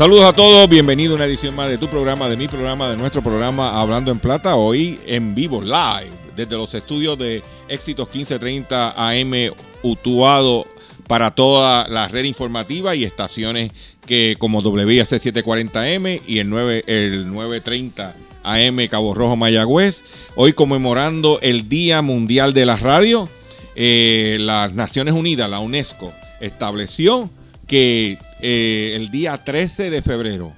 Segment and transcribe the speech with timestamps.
[0.00, 2.96] Saludos a todos, bienvenido a una edición más de tu programa, de mi programa, de
[2.96, 8.94] nuestro programa Hablando en Plata, hoy en vivo, live, desde los estudios de Éxitos 1530
[8.96, 10.66] AM Utuado
[11.06, 13.72] para toda la red informativa y estaciones
[14.06, 20.02] que como WIAC 740M y el, 9, el 930 AM Cabo Rojo Mayagüez,
[20.34, 23.28] hoy conmemorando el Día Mundial de la Radio,
[23.76, 27.28] eh, las Naciones Unidas, la UNESCO, estableció
[27.66, 30.52] que eh, el día 13 de febrero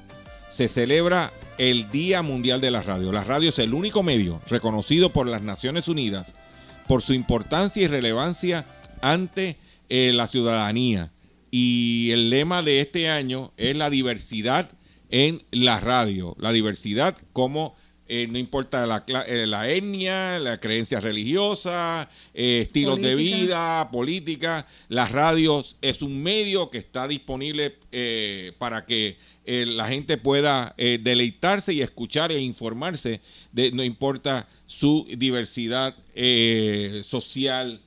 [0.51, 3.13] se celebra el Día Mundial de la Radio.
[3.13, 6.35] La radio es el único medio reconocido por las Naciones Unidas
[6.87, 8.67] por su importancia y relevancia
[9.01, 9.57] ante
[9.89, 11.13] eh, la ciudadanía.
[11.51, 14.71] Y el lema de este año es la diversidad
[15.11, 16.37] en la radio.
[16.39, 17.75] La diversidad como
[18.15, 24.67] eh, no importa la, eh, la, etnia, la creencia religiosa, eh, estilos de vida, política.
[24.91, 27.79] Las radios es un medio que está disponible
[28.59, 35.97] para que la gente pueda deleitarse y escuchar e informarse, de, no importa su diversidad
[37.05, 37.81] social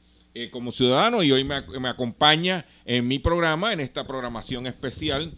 [0.49, 1.21] como ciudadano.
[1.21, 5.33] Y hoy me, me acompaña en mi programa, en esta programación especial,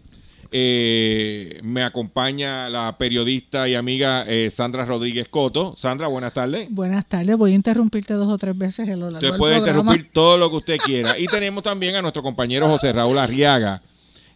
[0.52, 5.76] eh, me acompaña la periodista y amiga eh, Sandra Rodríguez Coto.
[5.78, 6.68] Sandra, buenas tardes.
[6.70, 7.36] Buenas tardes.
[7.38, 10.50] Voy a interrumpirte dos o tres veces en lo largo Usted puede interrumpir todo lo
[10.50, 11.18] que usted quiera.
[11.20, 13.82] Y tenemos también a nuestro compañero José Raúl Arriaga,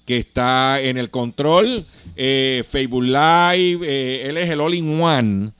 [0.05, 3.79] que está en el control, eh, Facebook Live.
[3.83, 5.51] Eh, él es el All-in-One,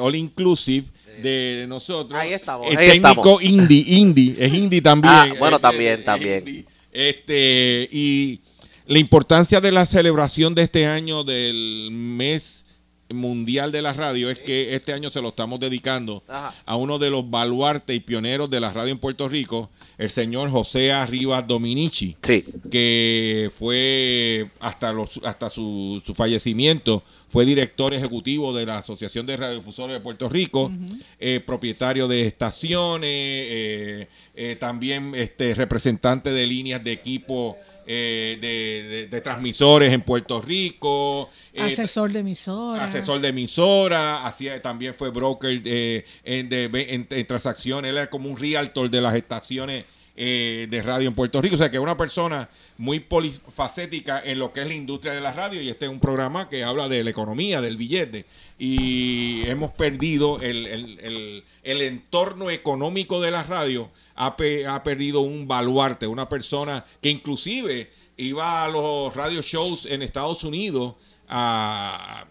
[0.00, 0.86] All Inclusive
[1.22, 2.18] de nosotros.
[2.18, 2.68] Ahí estamos.
[2.70, 5.14] El técnico indie, indie, es indie también.
[5.14, 6.66] Ah, bueno, también, también.
[6.92, 8.40] Este, y
[8.86, 12.64] la importancia de la celebración de este año del mes
[13.10, 17.10] mundial de la radio es que este año se lo estamos dedicando a uno de
[17.10, 22.16] los baluartes y pioneros de la radio en Puerto Rico, el señor José Arribas Dominici,
[22.20, 29.94] que fue hasta los hasta su, fallecimiento fue director ejecutivo de la Asociación de Radiodifusores
[29.94, 30.70] de Puerto Rico,
[31.18, 37.56] eh, propietario de estaciones, eh, eh, también este representante de líneas de equipo
[37.88, 41.30] eh, de, transmisores en Puerto Rico.
[41.52, 42.84] Eh, asesor de emisora.
[42.84, 44.26] Asesor de emisora.
[44.26, 47.90] Hacía, también fue broker eh, en, en, transacciones.
[47.90, 49.84] Él era como un realtor de las estaciones
[50.16, 51.56] de radio en Puerto Rico.
[51.56, 52.48] O sea, que es una persona
[52.78, 55.60] muy polifacética en lo que es la industria de la radio.
[55.60, 58.24] Y este es un programa que habla de la economía, del billete.
[58.58, 66.06] Y hemos perdido el, el, el entorno económico de la radio ha, perdido un baluarte,
[66.06, 70.94] una persona que inclusive iba a los radio shows en Estados Unidos,
[71.28, 72.24] a,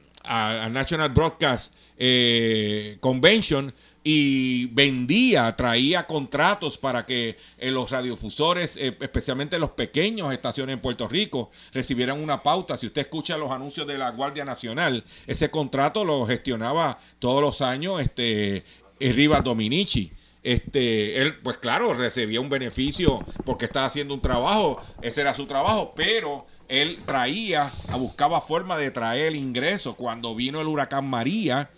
[0.71, 3.71] National Broadcast eh, Convention,
[4.07, 10.79] y vendía, traía contratos para que eh, los radiofusores, eh, especialmente los pequeños estaciones en
[10.79, 12.77] Puerto Rico, recibieran una pauta.
[12.77, 17.61] Si usted escucha los anuncios de la Guardia Nacional, ese contrato lo gestionaba todos los
[17.61, 18.63] años este
[18.99, 20.11] Rivas Dominici
[20.45, 25.47] este, él, pues claro, recibía un beneficio porque estaba haciendo un trabajo, ese era su
[25.47, 29.95] trabajo, pero él traía, buscaba forma de traer ingresos.
[29.95, 31.71] Cuando vino el huracán María,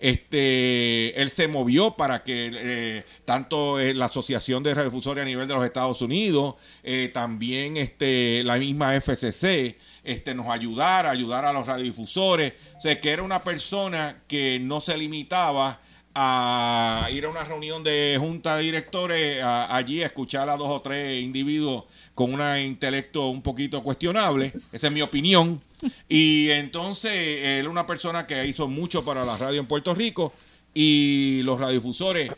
[0.00, 5.46] este, él se movió para que eh, tanto eh, la Asociación de Radiodifusores a nivel
[5.46, 11.52] de los Estados Unidos, eh, también este, la misma FCC, este, nos ayudara, ayudar a
[11.52, 12.54] los radiodifusores.
[12.78, 15.80] O sea, que era una persona que no se limitaba
[16.14, 20.80] a ir a una reunión de junta de directores allí a escuchar a dos o
[20.80, 21.84] tres individuos
[22.14, 25.60] con un intelecto un poquito cuestionable, esa es mi opinión.
[26.08, 30.32] Y entonces él es una persona que hizo mucho para la radio en Puerto Rico
[30.72, 32.32] y los radiodifusores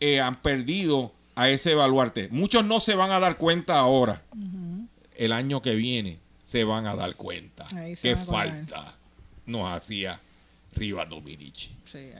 [0.00, 2.28] eh, han perdido a ese baluarte.
[2.30, 4.22] Muchos no se van a dar cuenta ahora.
[5.16, 7.66] El año que viene se van a dar cuenta.
[8.00, 8.96] Qué falta
[9.46, 10.20] nos hacía
[10.80, 11.68] Riva Dominici.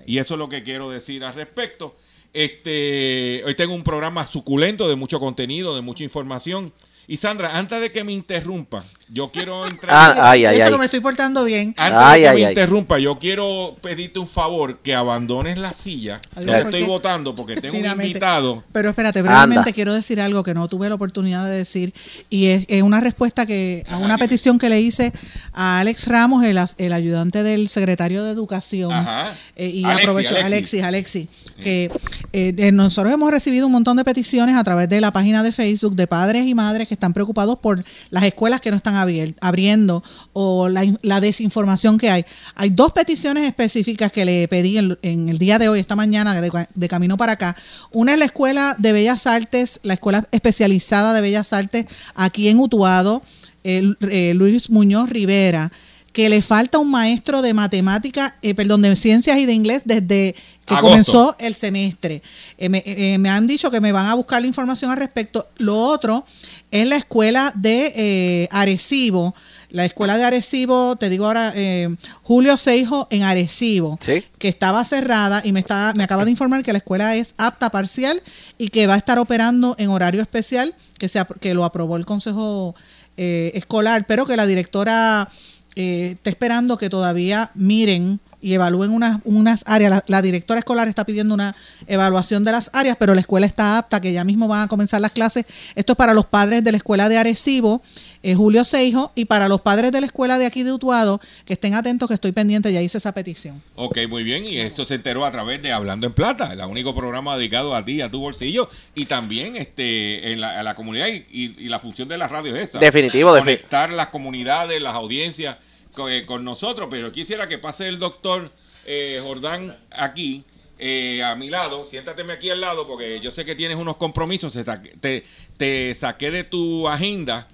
[0.06, 1.96] y eso es lo que quiero decir al respecto.
[2.32, 6.72] Este, hoy tengo un programa suculento de mucho contenido, de mucha información.
[7.08, 9.90] Y Sandra, antes de que me interrumpa, yo quiero entrar...
[9.92, 10.70] Ah, ay, ay, ay.
[10.70, 11.74] que me estoy portando bien.
[11.76, 12.52] Antes Ay, de que ay, me ay.
[12.52, 16.20] interrumpa, yo quiero pedirte un favor, que abandones la silla.
[16.40, 18.08] Yo estoy votando porque tengo un Finalmente.
[18.08, 18.62] invitado.
[18.72, 19.72] Pero espérate, brevemente Anda.
[19.72, 21.92] quiero decir algo que no tuve la oportunidad de decir
[22.28, 25.12] y es, es una respuesta que a una petición que le hice
[25.52, 28.92] a Alex Ramos, el, el ayudante del secretario de Educación.
[28.92, 29.34] Ajá.
[29.56, 30.46] Eh, y Alexi, aprovecho, Alexi.
[30.46, 31.28] Alexis, Alexis,
[31.60, 31.90] que
[32.32, 35.50] eh, eh, nosotros hemos recibido un montón de peticiones a través de la página de
[35.52, 38.99] Facebook de padres y madres que están preocupados por las escuelas que no están
[39.40, 40.02] abriendo
[40.32, 42.24] o la, in- la desinformación que hay.
[42.54, 46.88] Hay dos peticiones específicas que le pedí en, el día de hoy, esta mañana, de,
[46.88, 47.56] camino para acá.
[47.92, 52.58] Una es la Escuela de Bellas Artes, la Escuela Especializada de Bellas Artes aquí en
[52.58, 53.22] Utuado,
[53.64, 55.70] eh, Luis Muñoz Rivera
[56.12, 60.34] que le falta un maestro de matemática, eh, perdón, de ciencias y de inglés desde
[60.70, 60.88] que Agosto.
[60.90, 62.22] comenzó el semestre.
[62.58, 65.48] Eh, me, eh, me han dicho que me van a buscar la información al respecto.
[65.58, 66.24] Lo otro
[66.70, 69.34] es la escuela de eh, Arecibo.
[69.70, 74.24] La escuela de Arecibo, te digo ahora, eh, Julio Seijo en Arecibo, Sí.
[74.38, 77.70] que estaba cerrada y me, está, me acaba de informar que la escuela es apta
[77.70, 78.22] parcial
[78.58, 82.04] y que va a estar operando en horario especial, que, se, que lo aprobó el
[82.06, 82.74] Consejo
[83.16, 85.28] eh, Escolar, pero que la directora
[85.76, 89.90] eh, está esperando que todavía miren y evalúen unas, unas áreas.
[89.90, 91.54] La, la directora escolar está pidiendo una
[91.86, 95.00] evaluación de las áreas, pero la escuela está apta, que ya mismo van a comenzar
[95.00, 95.44] las clases.
[95.74, 97.82] Esto es para los padres de la escuela de Arecibo,
[98.22, 101.54] eh, Julio Seijo, y para los padres de la escuela de aquí de Utuado, que
[101.54, 103.62] estén atentos, que estoy pendiente, ya hice esa petición.
[103.76, 104.44] Ok, muy bien.
[104.46, 107.84] Y esto se enteró a través de Hablando en Plata, el único programa dedicado a
[107.84, 111.68] ti, a tu bolsillo, y también este en la, a la comunidad y, y- y
[111.68, 112.78] la función de la radio es esa.
[112.78, 115.56] Definitivo, defi- Conectar las comunidades, las audiencias
[115.94, 116.88] con, eh, con nosotros.
[116.90, 118.52] Pero quisiera que pase el doctor
[118.86, 120.44] eh, Jordán aquí.
[120.82, 124.58] eh, a mi lado, siéntateme aquí al lado porque yo sé que tienes unos compromisos,
[125.00, 125.24] te,
[125.58, 127.46] te saqué de tu agenda,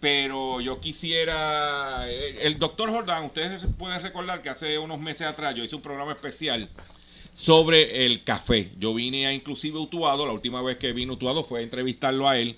[0.00, 5.54] pero yo quisiera, el, el doctor Jordán, ustedes pueden recordar que hace unos meses atrás
[5.54, 6.70] yo hice un programa especial
[7.34, 8.70] sobre el café.
[8.78, 12.26] Yo vine a inclusive Utuado, la última vez que vine a Utuado fue a entrevistarlo
[12.26, 12.56] a él.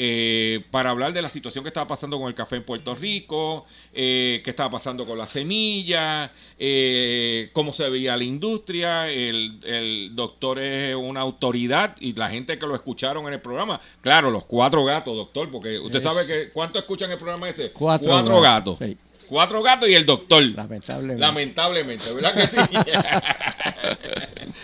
[0.00, 3.66] Eh, para hablar de la situación que estaba pasando con el café en Puerto Rico,
[3.92, 9.10] eh, qué estaba pasando con la semilla, eh, cómo se veía la industria.
[9.10, 13.80] El, el doctor es una autoridad y la gente que lo escucharon en el programa,
[14.00, 18.08] claro, los cuatro gatos, doctor, porque usted sabe que cuánto escuchan el programa ese, Cuatro
[18.08, 18.42] gatos.
[18.42, 18.96] gatos, sí.
[19.28, 20.42] Cuatro gatos y el doctor.
[20.44, 21.20] Lamentablemente.
[21.20, 22.56] Lamentablemente, ¿verdad que sí?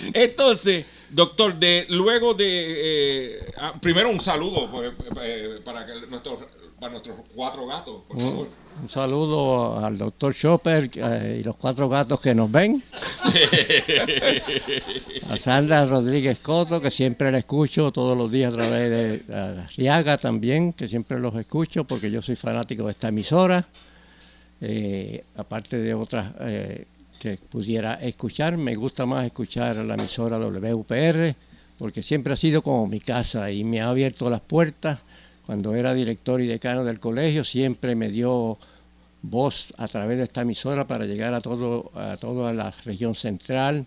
[0.14, 0.84] Entonces,
[1.14, 6.40] doctor, de luego de eh, ah, primero un saludo pues, eh, para que nuestros
[6.78, 8.46] para nuestros cuatro gatos, por favor.
[8.46, 12.82] Un, un saludo al doctor Chopper eh, y los cuatro gatos que nos ven.
[15.31, 19.69] a Sandra Rodríguez Coto, que siempre la escucho todos los días a través de a
[19.76, 23.66] Riaga también, que siempre los escucho porque yo soy fanático de esta emisora.
[24.61, 26.87] Eh, aparte de otras eh,
[27.49, 31.35] pudiera escuchar, me gusta más escuchar la emisora WPR
[31.79, 35.00] porque siempre ha sido como mi casa y me ha abierto las puertas.
[35.44, 38.59] Cuando era director y decano del colegio, siempre me dio
[39.23, 43.87] voz a través de esta emisora para llegar a todo a toda la región central.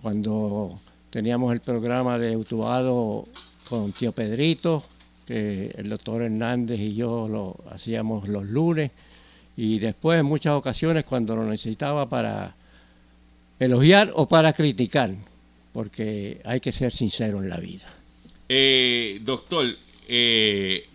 [0.00, 0.78] Cuando
[1.10, 3.28] teníamos el programa de Utuado
[3.68, 4.82] con Tío Pedrito,
[5.28, 8.90] el doctor Hernández y yo lo hacíamos los lunes,
[9.56, 12.54] y después en muchas ocasiones cuando lo necesitaba para
[13.60, 15.14] elogiar o para criticar,
[15.72, 17.86] porque hay que ser sincero en la vida.
[18.48, 19.66] Eh, doctor,
[20.08, 20.86] eh,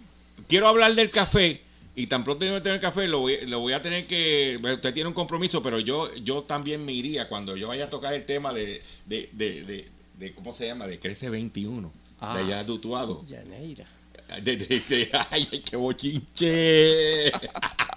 [0.48, 1.62] quiero hablar del café
[1.96, 4.60] y tan pronto yo me tenga el café lo voy, lo voy a tener que...
[4.62, 8.14] Usted tiene un compromiso, pero yo yo también me iría cuando yo vaya a tocar
[8.14, 9.88] el tema de, de, de, de-
[10.20, 10.86] de- ¿cómo se llama?
[10.88, 12.36] De Crece 21, Ah.
[12.38, 13.24] de allá de Utuado.
[13.28, 13.86] Yaneira.
[14.44, 17.32] De, de- ay, qué bochinche.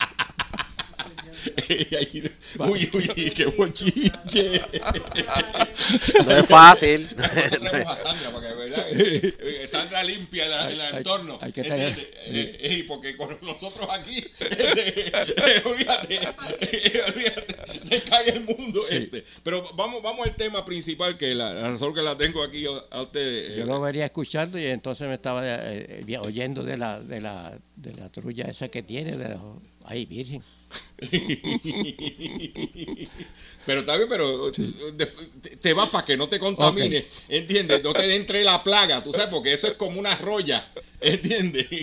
[2.58, 4.60] Uy, uy, qué bochinche.
[6.26, 7.08] No es fácil.
[8.92, 11.38] Eh, Sandra limpia el, entorno.
[11.40, 11.94] hay que ¿entiendes?
[11.96, 18.30] tener- Eh, eh, y porque con nosotros aquí, este, eh, olvídate, eh, olvídate, se cae
[18.30, 18.80] el mundo.
[18.88, 19.24] Este.
[19.42, 22.70] Pero vamos, vamos al tema principal, que la, la razón que la tengo aquí a,
[22.96, 23.56] a ustedes.
[23.56, 25.42] Yo lo vería escuchando y entonces me estaba
[26.20, 29.16] oyendo de la, de la, de la trulla esa que tiene.
[29.16, 29.36] De
[29.84, 30.42] ay, virgen.
[33.66, 34.50] Pero está bien, pero
[35.60, 37.82] te, vas para que no te contamine, ¿entiendes?
[37.82, 40.68] No te entre la plaga, tú sabes, porque eso es como una roya,
[41.00, 41.66] ¿entiendes?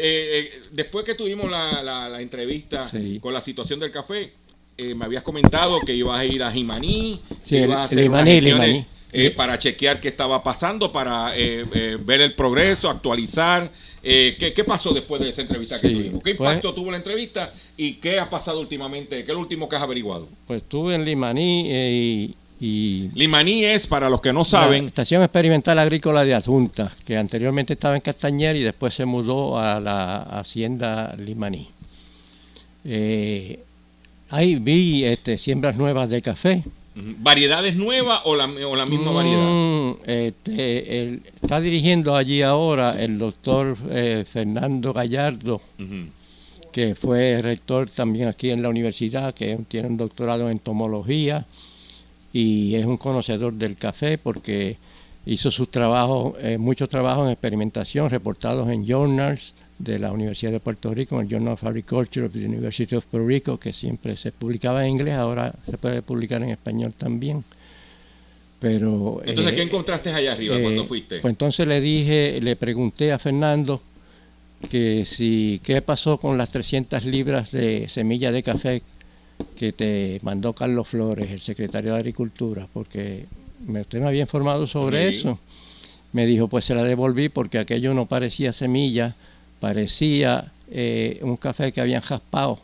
[0.00, 3.18] Eh, eh, después que tuvimos la, la- la entrevista Sí.
[3.20, 4.32] con la situación del café,
[4.76, 8.08] eh, me habías comentado que ibas a ir a Jimaní, Sí, que ibas a hacer
[8.08, 8.24] unas
[9.10, 13.70] Eh, para chequear qué estaba pasando, para eh, eh, ver el progreso, actualizar.
[14.02, 16.22] Eh, ¿qué, qué pasó después de esa entrevista que Sí, tuvimos?
[16.22, 19.24] ¿Qué pues- impacto tuvo la entrevista y qué ha pasado últimamente?
[19.24, 20.28] ¿Qué es lo último que has averiguado?
[20.46, 25.22] Pues estuve en Limaní y, y Limaní es, para los que no la saben, Estación
[25.22, 30.16] Experimental Agrícola de Adjunta, que anteriormente estaba en Castañer y después se mudó a la
[30.38, 31.68] Hacienda Limaní.
[32.84, 33.58] Eh,
[34.30, 36.62] ahí vi este, siembras nuevas de café.
[37.20, 39.46] ¿Variedades nuevas o la, o la misma variedad?
[39.48, 45.60] Mm, este, el- está dirigiendo allí ahora el doctor eh, Fernando Gallardo,
[46.72, 51.46] que fue rector también aquí en la universidad, que tiene un doctorado en entomología
[52.32, 54.76] y es un conocedor del café porque
[55.26, 60.60] hizo sus trabajos, eh, muchos trabajos en experimentación reportados en journals de la Universidad de
[60.60, 64.16] Puerto Rico, en el Journal of Agriculture of the University of Puerto Rico, que siempre
[64.16, 67.44] se publicaba en inglés, ahora se puede publicar en español también.
[68.60, 71.20] Pero Entonces, eh, ¿qué encontraste allá arriba eh, cuando fuiste?
[71.20, 73.80] Pues entonces le dije, le pregunté a Fernando
[74.68, 78.82] que si qué pasó con las 300 libras de semilla de café
[79.56, 83.26] que te mandó Carlos Flores, el secretario de Agricultura, porque
[83.64, 85.18] me, usted me había informado sobre Sí.
[85.18, 85.38] eso.
[86.12, 89.14] Me dijo, pues se la devolví porque aquello no parecía semilla,
[89.60, 92.58] parecía eh, un café que habían jaspado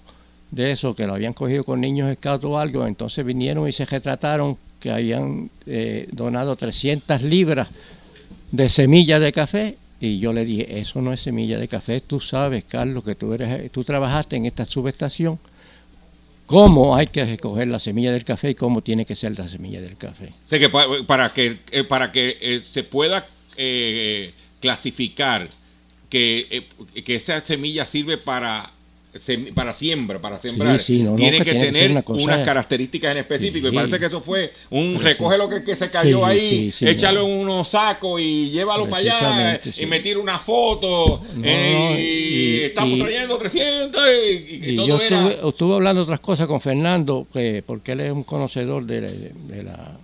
[0.50, 3.84] de eso, que lo habían cogido con niños escatos o algo, entonces vinieron y se
[3.84, 7.68] retrataron que habían eh, donado 300 libras
[8.52, 12.20] de semilla de café y yo le dije, eso no es semilla de café, tú
[12.20, 15.38] sabes, Carlos, que tú eres tú trabajaste en esta subestación,
[16.46, 19.80] cómo hay que recoger la semilla del café y cómo tiene que ser la semilla
[19.80, 20.30] del café.
[20.46, 25.48] O que pa- para que, eh, para que eh, se pueda eh, clasificar
[26.14, 26.46] que,
[26.94, 28.70] eh, que esa semilla sirve para
[29.54, 33.18] para siembra, para sembrar, sí, no, no, tiene que tener una cosa- unas características en
[33.18, 33.68] específico.
[33.68, 37.20] Y parece que eso fue un Preci- recoge lo que, que se cayó ahí, échalo
[37.22, 37.28] no.
[37.28, 39.86] en unos sacos y llévalo para allá y sí.
[39.86, 44.32] me tira una foto eh, y, y- estamos y- trayendo 300 y,
[44.66, 45.28] y Y todo yo era...
[45.30, 49.12] estuve, estuve hablando otras cosas con Fernando, que- porque él es un conocedor de, la-
[49.12, 49.96] de la,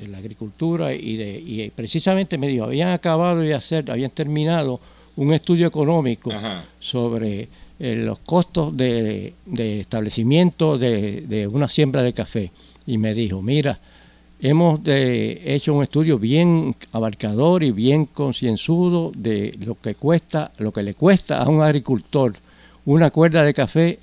[0.00, 4.80] de la agricultura y, de, y precisamente me dijo, habían acabado de hacer, habían terminado
[5.18, 6.64] un estudio económico Ajá.
[6.80, 7.48] sobre
[7.80, 12.50] eh, los costos de, de establecimiento de, de una siembra de café.
[12.86, 13.78] Y me dijo, mira,
[14.40, 20.72] hemos de- hecho un estudio bien abarcador y bien concienzudo de lo que cuesta, lo
[20.72, 22.34] que le cuesta a un agricultor
[22.86, 23.98] una cuerda de café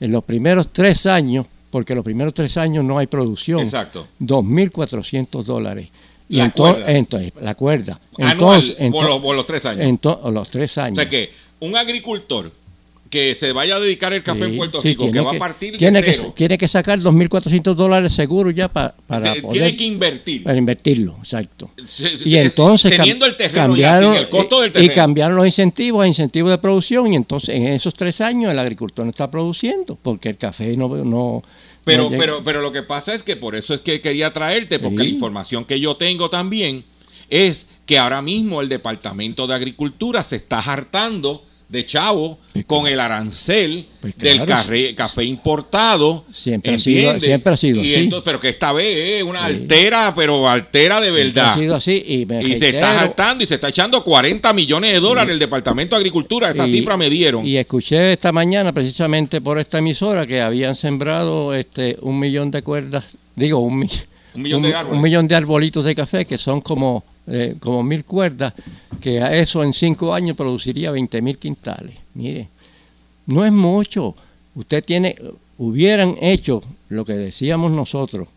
[0.00, 3.60] en los primeros tres años, porque los primeros tres años no hay producción.
[3.60, 4.06] Exacto.
[4.20, 5.88] 2.400 dólares.
[6.28, 6.98] Y La entonces, cuerda.
[6.98, 8.00] entonces, la cuerda.
[8.18, 9.86] Anual, Entonces, por, ento- los, por los tres años.
[9.86, 10.98] ento- o los tres años.
[10.98, 11.30] O sea que
[11.60, 12.52] un agricultor
[13.08, 15.32] que se vaya a dedicar el café en Sí, Puerto sí, Rico, que tiene va
[15.32, 19.32] a partir tiene de que, cero, tiene que sacar 2.400 dólares seguro ya pa- para
[19.34, 20.42] se- poder tiene que invertir.
[20.42, 21.70] para invertirlo, exacto.
[21.86, 24.92] Se- se- Y entonces teniendo el terreno cambiaron, sin el costo del y- terreno.
[24.92, 28.58] y cambiaron los incentivos a incentivos de producción y entonces en esos tres años el
[28.58, 30.88] agricultor no está produciendo porque el café no...
[30.88, 31.42] no
[31.88, 34.78] Pero, no pero, pero lo que pasa es que por eso es que quería traerte,
[34.78, 35.04] porque Sí.
[35.04, 36.84] la información que yo tengo también
[37.30, 42.86] es que ahora mismo el Departamento de Agricultura se está hartando de chavo Pues con
[42.86, 46.24] el arancel Pues del carre- café importado.
[46.32, 48.04] Siempre ha sido- siempre ha sido Y así.
[48.04, 49.54] entonces- pero que esta vez es una Sí.
[49.54, 51.52] altera, pero altera de Siempre verdad.
[51.52, 54.92] Ha sido así y me Y se está saltando y se está echando 40 millones
[54.94, 56.50] de dólares el Departamento de Agricultura.
[56.50, 57.46] Esa y- cifra me dieron.
[57.46, 62.62] Y escuché esta mañana, precisamente por esta emisora, que habían sembrado este un millón de
[62.62, 63.04] cuerdas,
[63.36, 63.90] digo, un, mi-
[64.34, 64.96] Un millón de árboles.
[64.96, 68.54] un millón de arbolitos de café, que son como, eh, como mil cuerdas,
[69.00, 71.96] que a eso en cinco años produciría 20 mil quintales.
[72.14, 72.48] Mire,
[73.26, 74.14] no es mucho.
[74.54, 75.16] Usted tiene,
[75.58, 78.28] hubieran hecho lo que decíamos nosotros,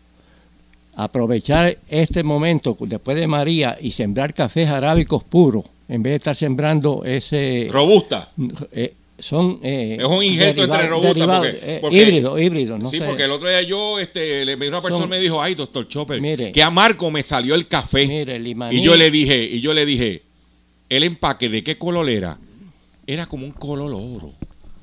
[0.94, 6.36] aprovechar este momento después de María y sembrar cafés arábicos puros, en vez de estar
[6.36, 7.68] sembrando ese...
[7.70, 8.30] Robusta.
[8.72, 12.98] Eh, son eh, Es un injerto entre robusta, porque- eh, porque- híbrido, híbrido, no sí,
[12.98, 13.04] sé.
[13.04, 16.20] porque el otro día yo, este, le, una persona Son- me dijo, ay, doctor Chopper,
[16.20, 16.50] Mire.
[16.50, 18.04] que amargo me salió el café.
[18.06, 20.22] Mire, el limaní- y yo le dije, y yo le dije,
[20.88, 22.38] el empaque de qué color era,
[23.06, 24.32] era como un color oro.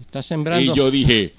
[0.01, 1.33] está sembrando Y yo dije,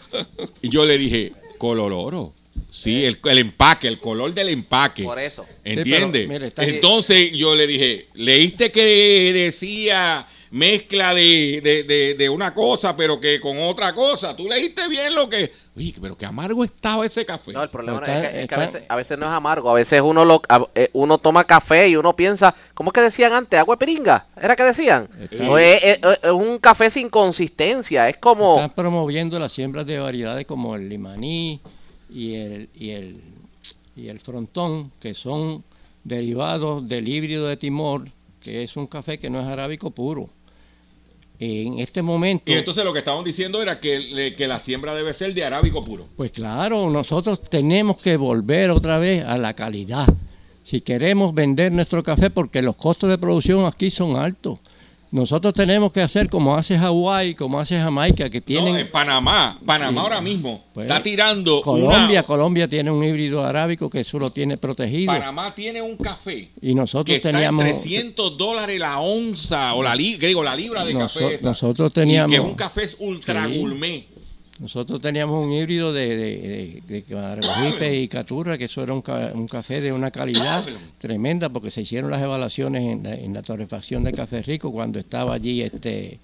[0.62, 2.34] y yo le dije, color oro.
[2.68, 5.02] Sí, el, el empaque, el color del empaque.
[5.04, 5.44] Por eso.
[5.64, 6.22] ¿Entiendes?
[6.26, 12.28] pero, mire, está- Entonces yo le dije, leíste que decía mezcla de, de, de- de
[12.28, 14.34] una cosa, pero que con otra cosa.
[14.34, 15.52] Tú leíste bien lo que...
[15.76, 17.52] Uy, pero qué amargo estaba ese café.
[17.52, 19.70] No, el problema Está- es, que, es que a, veces, a veces no es amargo,
[19.70, 23.00] a veces uno lo a- eh, uno toma café y uno piensa, ¿cómo es que
[23.00, 23.60] decían antes?
[23.60, 24.26] ¿Agua de piringa?
[24.40, 25.08] ¿Era que decían?
[25.20, 28.56] Está- No, es, es- es un café sin consistencia, es como...
[28.56, 31.60] están promoviendo las siembras de variedades como el limaní
[32.12, 33.20] y el y el
[33.94, 35.62] y el frontón que son
[36.04, 38.08] derivados del híbrido de Timor,
[38.42, 40.28] que es un café que no es arábico puro.
[41.42, 42.52] En este momento...
[42.52, 45.82] Y entonces lo que estaban diciendo era que, que la siembra debe ser de arábico
[45.82, 46.06] puro.
[46.16, 50.06] Pues claro, nosotros tenemos que volver otra vez a la calidad.
[50.62, 54.58] Si queremos vender nuestro café, porque los costos de producción aquí son altos.
[55.12, 58.74] Nosotros tenemos que hacer como hace Hawái, como hace Jamaica, que tienen...
[58.74, 60.04] No, en Panamá, Panamá Sí.
[60.04, 64.30] ahora mismo Pues, está tirando Colombia, una- Colombia tiene un híbrido arábico que eso lo
[64.30, 65.06] tiene protegido.
[65.12, 67.64] Panamá tiene un café y nosotros que está teníamos...
[67.64, 71.34] en 300 dólares la onza o la, li- la libra de café.
[71.34, 71.48] esa.
[71.48, 73.58] nosotros teníamos- Y que es un café ultra Sí.
[73.58, 74.04] gourmet.
[74.60, 79.48] Nosotros teníamos un híbrido de, de, de, y Caturra, que eso era un, ca- un
[79.48, 80.62] café de una calidad
[80.98, 84.98] tremenda, porque se hicieron las evaluaciones en la, en la torrefacción de Café Rico cuando
[84.98, 86.18] estaba allí este...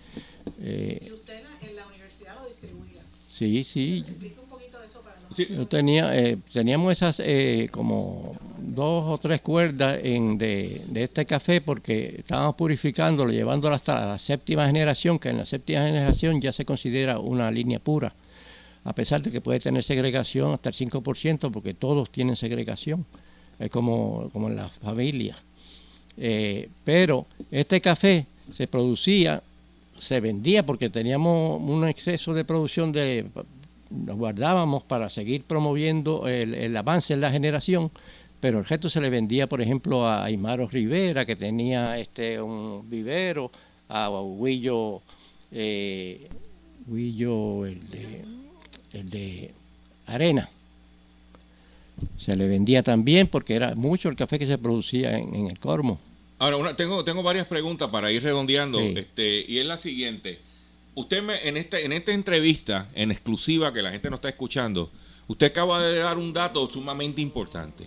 [0.61, 3.01] eh, usted en la universidad lo distribuía.
[3.29, 5.47] sí, sí, Explica un poquito de eso para nosotros.
[5.49, 5.55] Sí.
[5.55, 11.25] yo tenía, eh, teníamos esas eh, como dos o tres cuerdas en, de, de este
[11.25, 16.53] café porque estábamos purificándolo, llevándolo hasta la séptima generación, que en la séptima generación ya
[16.53, 18.13] se considera una línea pura,
[18.87, 23.05] a pesar de que puede tener segregación hasta el 5%, porque todos tienen segregación,
[23.59, 25.37] es como, como en la familia.
[26.17, 29.43] Eh, pero este café se producía,
[29.99, 33.27] se vendía porque teníamos un exceso de producción de
[33.91, 37.91] nos guardábamos para seguir promoviendo el, el avance en la generación,
[38.41, 42.89] pero el resto se le vendía, por ejemplo, a Aymaro Rivera, que tenía este un
[42.89, 43.51] vivero,
[43.89, 45.03] a Huillo,
[45.51, 46.29] eh,
[46.87, 48.25] Huillo, el de,
[48.97, 49.53] el de
[50.07, 50.49] Arena.
[52.19, 55.59] Se le vendía también porque era mucho el café que se producía en, en el
[55.59, 55.99] Cormo.
[56.39, 58.95] Ahora, una- tengo, tengo varias preguntas para ir redondeando, Sí.
[58.97, 60.39] este, y es la siguiente.
[60.95, 64.91] Usted me, en, este, en esta entrevista, en exclusiva, que la gente no está escuchando,
[65.29, 67.87] usted acaba de dar un dato sumamente importante.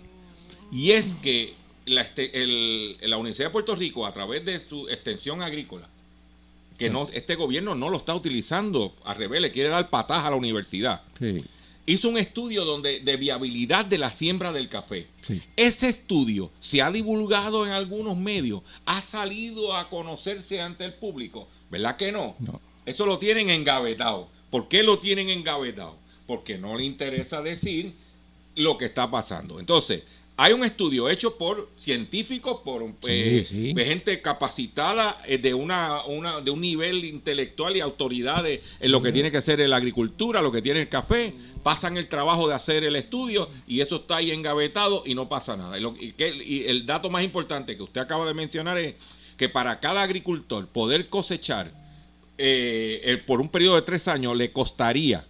[0.72, 1.54] Y es que
[1.86, 5.88] la, este- el- la Universidad de Puerto Rico, a través de su extensión agrícola,
[6.80, 10.30] que no, este gobierno no lo está utilizando, al revés, le quiere dar patadas a
[10.30, 11.44] la universidad, Sí,
[11.86, 15.06] hizo un estudio donde, de viabilidad de la siembra del café.
[15.22, 15.40] sí.
[15.56, 21.46] Ese estudio se ha divulgado en algunos medios, ha salido a conocerse ante el público,
[21.70, 22.34] ¿verdad que no?
[22.38, 22.60] No.
[22.86, 24.28] Eso lo tienen engavetado.
[24.50, 25.96] ¿Por qué lo tienen engavetado?
[26.26, 27.94] Porque no le interesa decir
[28.56, 29.60] lo que está pasando.
[29.60, 30.02] Entonces,
[30.42, 33.74] hay un estudio hecho por científicos, por eh, sí.
[33.76, 39.12] gente capacitada eh, de una, una de un nivel intelectual y autoridades en lo que
[39.12, 42.84] tiene que ser la agricultura, lo que tiene el café, pasan el trabajo de hacer
[42.84, 45.76] el estudio y eso está ahí engavetado y no pasa nada.
[45.78, 48.94] Y, lo- y que- y el dato más importante que usted acaba de mencionar es
[49.36, 51.70] que para cada agricultor poder cosechar
[52.38, 55.26] eh, por un periodo de tres años le costaría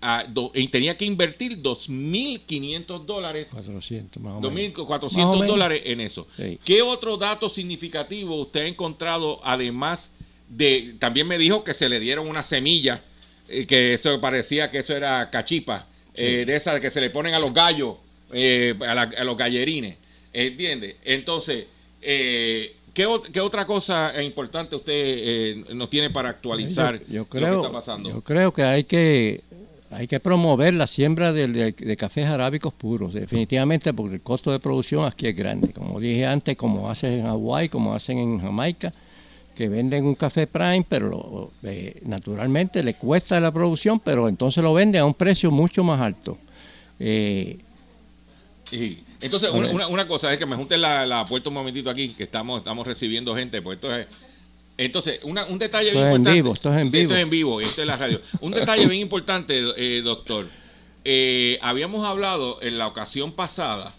[0.00, 4.74] a do- y tenía que invertir 2.500 dólares 400 más o menos.
[4.76, 6.26] 2.400 Más o dólares en eso.
[6.36, 6.58] Sí.
[6.64, 10.10] ¿Qué otro dato significativo usted ha encontrado además
[10.48, 13.02] de, también me dijo que se le dieron una semilla,
[13.48, 17.34] eh, que eso parecía que eso era cachipa, eh, de esas que se le ponen
[17.34, 17.96] a los gallos,
[18.32, 19.96] eh, a, la- a los gallerines,
[20.32, 20.96] ¿entiende?
[21.04, 21.66] Entonces,
[22.00, 27.18] eh, ¿qué, ot- qué otra cosa importante usted eh, nos tiene para actualizar Yo, yo
[27.22, 28.08] lo creo, que está pasando?
[28.10, 29.42] yo creo que hay que
[29.90, 34.50] hay que promover la siembra de, de- de cafés arábicos puros, definitivamente, porque el costo
[34.52, 35.68] de producción aquí es grande.
[35.72, 38.92] Como dije antes, como hacen en Hawái, como hacen en Jamaica,
[39.54, 44.62] que venden un café prime, pero lo- eh, naturalmente le cuesta la producción, pero entonces
[44.62, 46.36] lo venden a un precio mucho más alto.
[46.98, 47.58] Eh,
[48.68, 49.02] Sí.
[49.20, 52.24] Entonces, una, una- cosa es que me junte la, la puerta un momentito aquí, que
[52.24, 54.06] estamos, estamos recibiendo gente, pues esto es...
[54.78, 56.42] Entonces, una- un detalle Esto bien es en importante.
[56.42, 57.14] vivo, esto es en Sí, Esto vivo.
[57.16, 58.20] es en vivo, esto es la radio.
[58.40, 60.48] Un detalle bien importante, eh, doctor.
[61.04, 63.94] Eh, habíamos hablado en la ocasión pasada,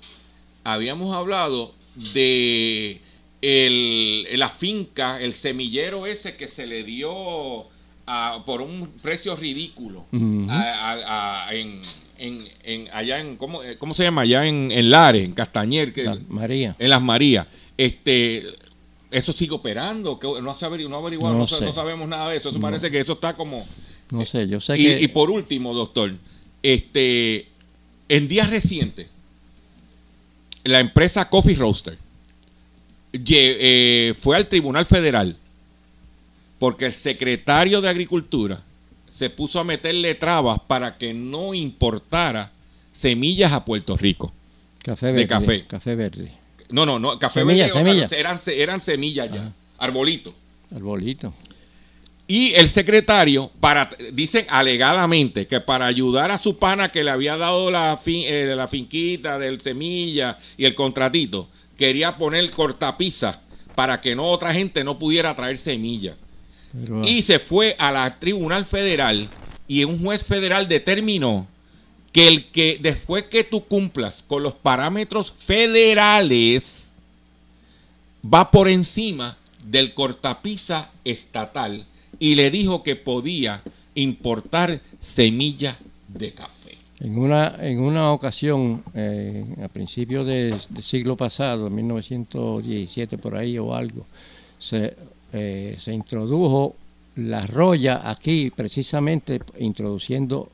[0.63, 1.73] habíamos hablado
[2.13, 3.01] de
[3.41, 7.65] el, la finca, el semillero ese que se le dio
[8.05, 10.05] a- por un precio ridículo
[10.49, 11.81] a- a- a- en,
[12.17, 14.21] en- en- allá en ¿cómo, eh, cómo se llama?
[14.23, 16.75] allá en, en Lares, en Castañer, que, la- María.
[16.79, 17.47] en Las Marías.
[17.77, 18.43] Este,
[19.11, 21.63] eso sigue operando, que no, se ha averi- no averiguado, No no, sé.
[21.63, 22.49] no sabemos nada de eso.
[22.49, 23.65] Eso parece que eso está como
[24.11, 25.01] No sé, yo sé y, que...
[25.01, 26.13] y por último, doctor,
[26.63, 27.47] este,
[28.09, 29.07] en días recientes,
[30.63, 31.97] la empresa Coffee Roaster
[33.13, 35.37] eh, fue al Tribunal Federal
[36.59, 38.61] porque el secretario de Agricultura
[39.09, 42.51] se puso a meterle trabas para que no importara
[42.91, 44.33] semillas a Puerto Rico.
[44.79, 45.27] café de verde.
[45.27, 45.65] café.
[45.65, 46.31] Café verde.
[46.69, 49.51] No, no, no, café Semilla, verde, eran, eran semillas ya, Ajá.
[49.77, 50.33] arbolitos.
[50.75, 51.33] Arbolito.
[52.29, 57.37] Y el secretario, para dicen alegadamente que para ayudar a su pana que le había
[57.37, 63.39] dado la, fin- eh, la finquita del semilla y el contratito, quería poner cortapisa
[63.75, 66.15] para que no otra gente no pudiera traer semilla.
[66.73, 69.29] Pero, Y se fue a la Tribunal Federal
[69.69, 71.47] y un juez federal determinó
[72.11, 76.91] que el que después que tú cumplas con los parámetros federales
[78.23, 81.85] va por encima del cortapisa estatal
[82.19, 83.61] y le dijo que podía
[83.95, 86.77] importar semilla de café.
[86.99, 93.57] En una, en una ocasión, eh, a principios de- del siglo pasado, 1917 por ahí
[93.59, 94.05] o algo,
[94.57, 94.95] se,
[95.33, 96.75] eh, se introdujo
[97.17, 100.49] la roya aquí precisamente introduciendo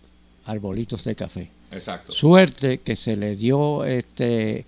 [0.45, 1.49] arbolitos de café.
[1.71, 2.12] Exacto.
[2.13, 4.65] Suerte que se le dio, este,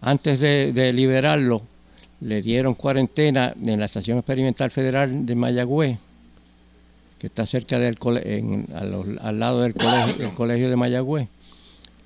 [0.00, 1.62] antes de, de liberarlo,
[2.20, 5.98] le dieron cuarentena en la Estación Experimental Federal de Mayagüez,
[7.18, 11.28] que está cerca del cole- en- al lado del colegio, del colegio de Mayagüez,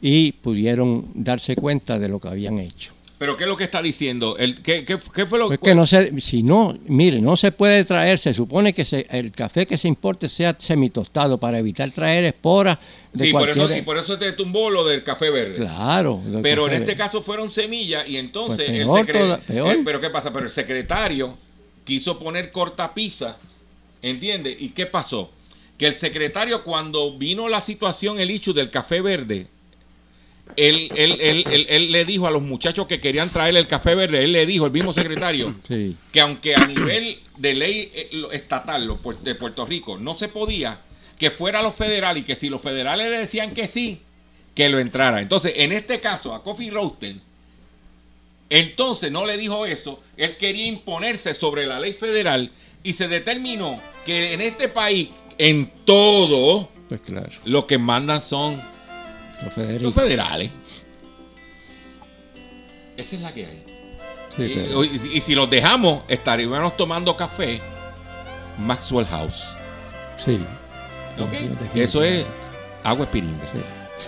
[0.01, 2.93] y pudieron darse cuenta de lo que habían hecho.
[3.23, 4.37] Pero ¿qué es lo que está diciendo?
[4.37, 7.53] El, ¿qué, qué, qué fue lo Pues que no se, si no, mire, no se
[7.53, 11.89] puede traer, se supone que se- el café que se importe sea semitostado para evitar
[11.93, 12.79] traer esporas
[13.13, 15.55] de Sí, por eso, y por eso te tumbó lo del café verde.
[15.55, 16.21] Claro.
[16.43, 16.97] Pero en este verde.
[16.97, 19.69] caso fueron semillas y entonces Pues el peor secre- toda- peor.
[19.77, 21.39] eh, pero qué pasa, pero el secretario
[21.85, 23.37] quiso poner cortapisa,
[24.03, 24.57] ¿entiendes?
[24.59, 25.31] ¿Y qué pasó?
[25.79, 29.47] Que el secretario cuando vino la situación el hecho del café verde,
[30.57, 33.95] él, él, él, él- él le dijo a los muchachos que querían traer el café
[33.95, 35.97] verde, él le dijo, el mismo secretario, Sí.
[36.13, 38.87] que aunque a nivel de ley eh, estatal
[39.23, 40.81] de Puerto Rico no se podía,
[41.19, 44.01] que fuera lo federal y que si los federales le decían que sí,
[44.55, 45.23] que lo entrara.
[45.23, 47.15] Entonces, en este caso, a Coffee Roaster,
[48.51, 52.51] entonces no le dijo eso, él quería imponerse sobre la ley federal
[52.83, 58.61] y se determinó que en este país, en todo, Pues claro, lo que mandan son
[59.81, 60.51] los federales.
[62.97, 63.65] Esa es la que hay.
[64.37, 67.61] Sí, Y- pero- y, y si los dejamos, estaríamos tomando café
[68.59, 69.43] Maxwell House.
[70.25, 70.39] sí.
[71.19, 71.31] ¿ok?
[71.31, 71.83] Definitivamente.
[71.85, 72.25] Eso es
[72.85, 73.45] agua espiringa.
[73.53, 73.61] Sí.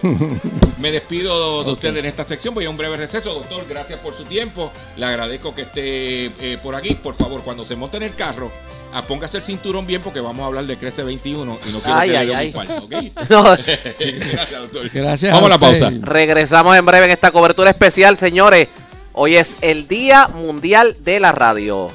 [0.81, 2.55] Me despido de ustedes en esta sección.
[2.55, 3.35] Voy a un breve receso.
[3.35, 4.73] Doctor, gracias por su tiempo.
[4.97, 6.95] Le agradezco que esté eh, por aquí.
[6.95, 8.51] Por favor, cuando se monte en el carro,
[8.95, 11.99] ah, póngase el cinturón bien porque vamos a hablar de Crece 21 y no quiero
[11.99, 13.13] Ay, que ay, le dé un ay.
[13.29, 14.89] No, gracias, doctor.
[14.91, 15.91] Gracias Vamos a la pausa.
[16.01, 18.69] regresamos en breve en esta cobertura especial, señores.
[19.13, 21.91] Hoy es el Día Mundial de la Radio.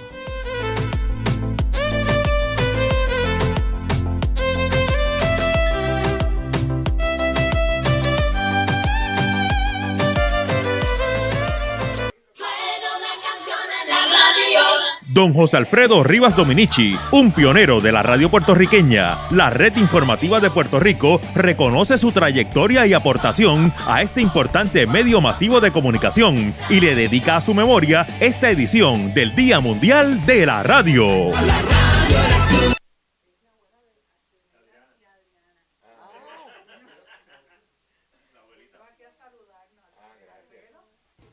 [15.19, 20.49] Don José Alfredo Rivas Dominici, un pionero de la radio puertorriqueña, la red informativa de
[20.49, 26.79] Puerto Rico, reconoce su trayectoria y aportación a este importante medio masivo de comunicación y
[26.79, 31.33] le dedica a su memoria esta edición del Día Mundial de la Radio.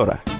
[0.00, 0.39] Porque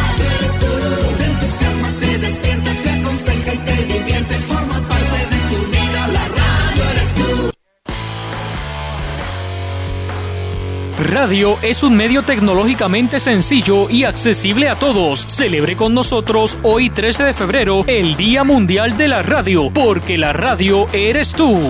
[11.11, 15.19] Radio es un medio tecnológicamente sencillo y accesible a todos.
[15.19, 20.31] Celebre con nosotros hoy 13 de febrero el Día Mundial de la Radio, porque la
[20.31, 21.69] radio eres tú.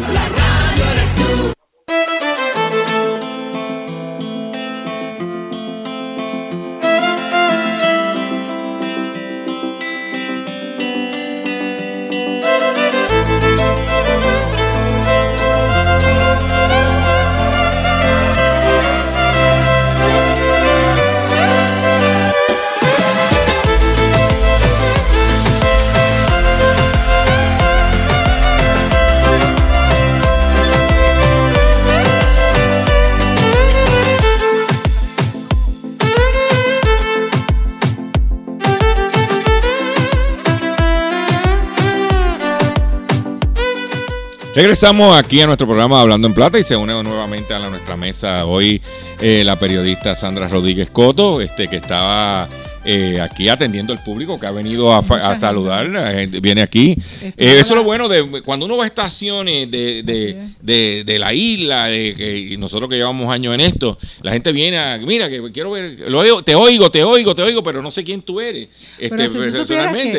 [44.54, 47.96] Regresamos aquí a nuestro programa Hablando en Plata y se une nuevamente a la- nuestra
[47.96, 48.82] mesa hoy
[49.22, 52.50] eh, la periodista Sandra Rodríguez Coto, este que estaba
[52.86, 56.96] eh, aquí atendiendo al público que ha venido a, a saludar, la gente viene aquí.
[57.22, 61.20] Eh, eso es lo bueno de cuando uno va a estaciones de, de, de- de
[61.20, 64.98] la isla, de que y nosotros que llevamos años en esto, la gente viene a,
[64.98, 68.04] mira, que quiero ver, lo oigo, te oigo, te oigo, te oigo, pero no sé
[68.04, 68.70] quién tú eres.
[68.98, 69.66] Pero Este, si tú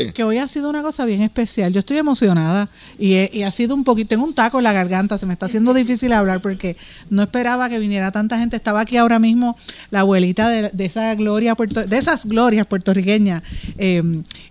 [0.05, 3.43] que, que hoy ha sido una cosa bien especial, yo estoy emocionada y, he- y
[3.43, 6.13] ha sido un poquito, tengo un taco en la garganta, se me está haciendo difícil
[6.13, 6.77] hablar porque
[7.11, 8.57] no esperaba que viniera tanta gente.
[8.57, 9.57] Estaba aquí ahora mismo
[9.91, 13.43] la abuelita de, de esa gloria de esas glorias puertorriqueñas,
[13.79, 14.03] eh,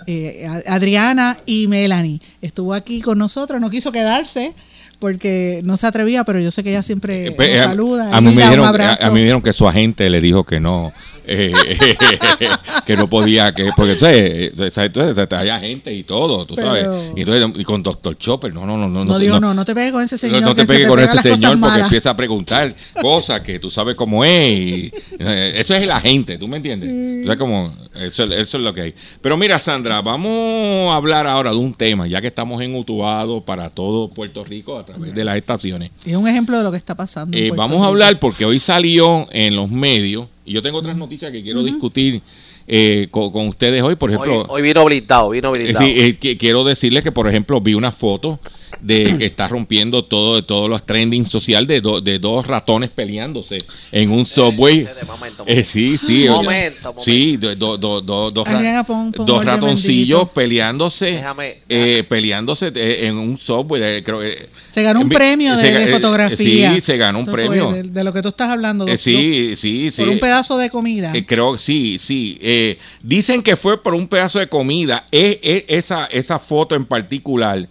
[0.07, 2.19] eh, Adriana y Melanie.
[2.41, 4.53] Estuvo aquí con nosotros, no quiso quedarse
[4.99, 8.15] porque no se atrevía, pero yo sé que ella siempre nos Pues, a- saluda.
[8.15, 10.91] A, mí me a, mí me dijeron que su agente le dijo que no,
[11.31, 11.53] eh,
[12.85, 16.83] que no podía, que porque tú sabes, hay agente y todo, tú sabes.
[16.83, 19.05] Pero- Y, entonces, y con Doctor Chopper, no, no, no, no.
[19.05, 20.41] No, digo, no, no te pegues con ese señor.
[20.41, 21.83] no, te pegues con ese señor porque malas.
[21.83, 24.49] empieza a preguntar cosas que tú sabes cómo es.
[24.51, 27.23] y, eh, eso es el agente, ¿tú me entiendes?
[27.23, 28.93] O sea, como, eso, eso es lo que hay.
[29.21, 33.41] Pero mira, Sandra, vamos a hablar ahora de un tema, ya que estamos en Utuado
[33.41, 35.91] para todo Puerto Rico a través de las estaciones.
[36.05, 37.37] Es un ejemplo de lo que está pasando.
[37.37, 37.85] Eh, vamos a Rico.
[37.87, 42.21] hablar porque hoy salió en los medios y yo tengo otras noticias que quiero discutir
[42.67, 43.95] eh, con, con ustedes hoy.
[43.95, 45.85] Por ejemplo, Hoy, hoy vino blindado, vino eh, blindado.
[45.85, 48.39] sí, eh, que- quiero decirles que, por ejemplo, vi una foto
[48.79, 52.89] de que está rompiendo todo de todos los trending social de, do- de dos ratones
[52.89, 53.57] peleándose
[53.91, 54.87] en un subway.
[55.05, 56.25] momento, Eh, sí, sí.
[56.29, 57.01] Momento, oye, momento.
[57.03, 60.33] Sí, do- do- do- do- dos ra- Adriana, pon- pon dos ratoncillos bendito.
[60.33, 63.81] peleándose, Déjame- eh, peleándose eh, en un subway.
[63.83, 66.73] eh, creo, eh, Se ganó un premio de, se de eh, fotografía.
[66.73, 67.71] Sí, se ganó un Eso fue premio.
[67.71, 68.99] De, de lo que tú estás hablando, Eh, doctor.
[69.03, 70.01] sí, sí, sí.
[70.01, 71.11] Por un pedazo de comida.
[71.13, 72.37] Eh, creo, sí, sí.
[72.41, 76.85] Eh, dicen que fue por un pedazo de comida, es, es- esa, esa foto en
[76.85, 77.67] particular.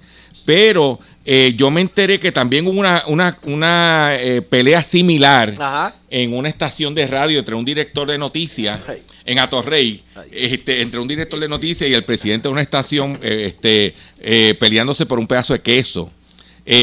[0.50, 5.94] Pero eh, yo me enteré que también hubo una, una, una eh, pelea similar Ajá.
[6.10, 8.82] en una estación de radio entre un director de noticias
[9.24, 13.44] en Atorrey, este, entre un director de noticias y el presidente de una estación eh,
[13.46, 16.10] este, eh, peleándose por un pedazo de queso.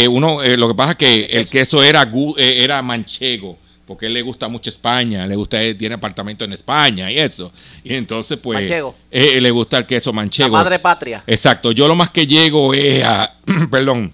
[0.09, 4.13] Uno, eh, lo que pasa es que el queso era, gu- era manchego, porque él
[4.13, 7.51] le gusta mucho España, le gusta, él tiene apartamento en España y eso.
[7.83, 8.93] Y entonces, pues, Manchego.
[9.09, 10.49] eh, le gusta el queso manchego.
[10.57, 11.23] La madre patria.
[11.25, 13.33] Exacto, yo lo más que llego es a,
[13.71, 14.13] perdón,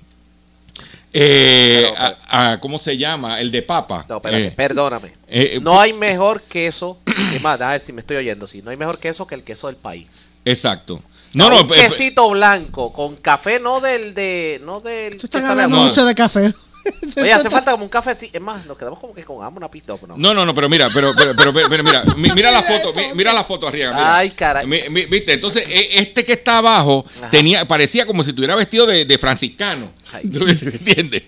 [1.11, 3.39] eh, a, a- ¿cómo se llama?
[3.39, 4.05] El de papa.
[4.09, 5.11] No, espérate, Eh, perdóname.
[5.27, 6.97] eh, no hay mejor queso.
[7.33, 8.47] Es más, a ver si me estoy oyendo.
[8.47, 10.07] Sí, no hay mejor queso que el queso del país.
[10.45, 11.01] Exacto.
[11.33, 15.17] No, no, un eh, quesito blanco con café, no del de, no del.
[15.17, 16.53] Tú estás hablando mucho de café.
[17.17, 18.29] Oye, hace falta como un café así.
[18.31, 19.93] Es más, nos quedamos como que con hambre una pista.
[20.07, 20.15] No.
[20.17, 22.93] No, no, no, pero mira, pero, pero, pero, pero, pero mira, mi- mira la foto,
[22.93, 23.91] mi- mira la foto arriba.
[23.91, 24.17] mira.
[24.17, 24.65] Ay, caray.
[24.67, 28.85] Mi- mi- Viste, entonces e- este que está abajo tenía, parecía como si estuviera vestido
[28.85, 29.91] de, de franciscano.
[30.31, 31.23] ¿Tú me entiendes?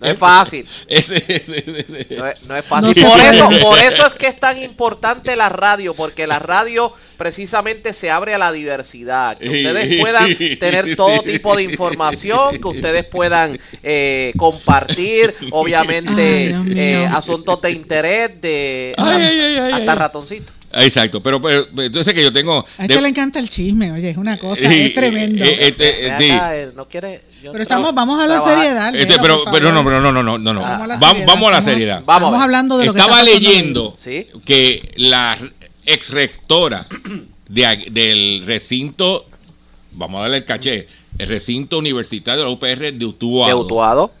[0.00, 0.66] No es fácil.
[0.88, 3.02] No es, no es fácil.
[3.02, 6.92] No por, eso, por eso es que es tan importante la radio, porque la radio
[7.22, 12.66] precisamente se abre a la diversidad, que ustedes puedan tener todo tipo de información, que
[12.66, 19.72] ustedes puedan eh, compartir, obviamente, Ay, eh, asuntos de interés, de Ay, ay, ay, ay,
[19.72, 19.98] hasta ay.
[19.98, 20.52] ratoncito.
[20.74, 22.64] Exacto, pero, pero entonces que yo tengo...
[22.78, 25.44] A este de- le encanta el chisme, oye, es una cosa, Sí, es tremendo.
[25.44, 26.30] eh, eh, eh, Ven sí.
[26.32, 28.58] acá, no quiere, yo Pero estamos, vamos a la trabajar.
[28.58, 28.94] seriedad.
[28.96, 30.60] Este, pero, pero no, pero no, no, no, no, no.
[30.62, 32.02] Vamos a la Vamos, seriedad, vamos a la estamos- seriedad.
[32.04, 34.26] Vamos hablando de lo que Estaba pasando leyendo Sí.
[34.44, 35.38] que la
[35.86, 36.86] ex rectora
[37.48, 39.26] de del recinto,
[39.92, 40.86] vamos a darle el caché,
[41.18, 44.12] el recinto universitario de la UPR de Utuado, De Utuado.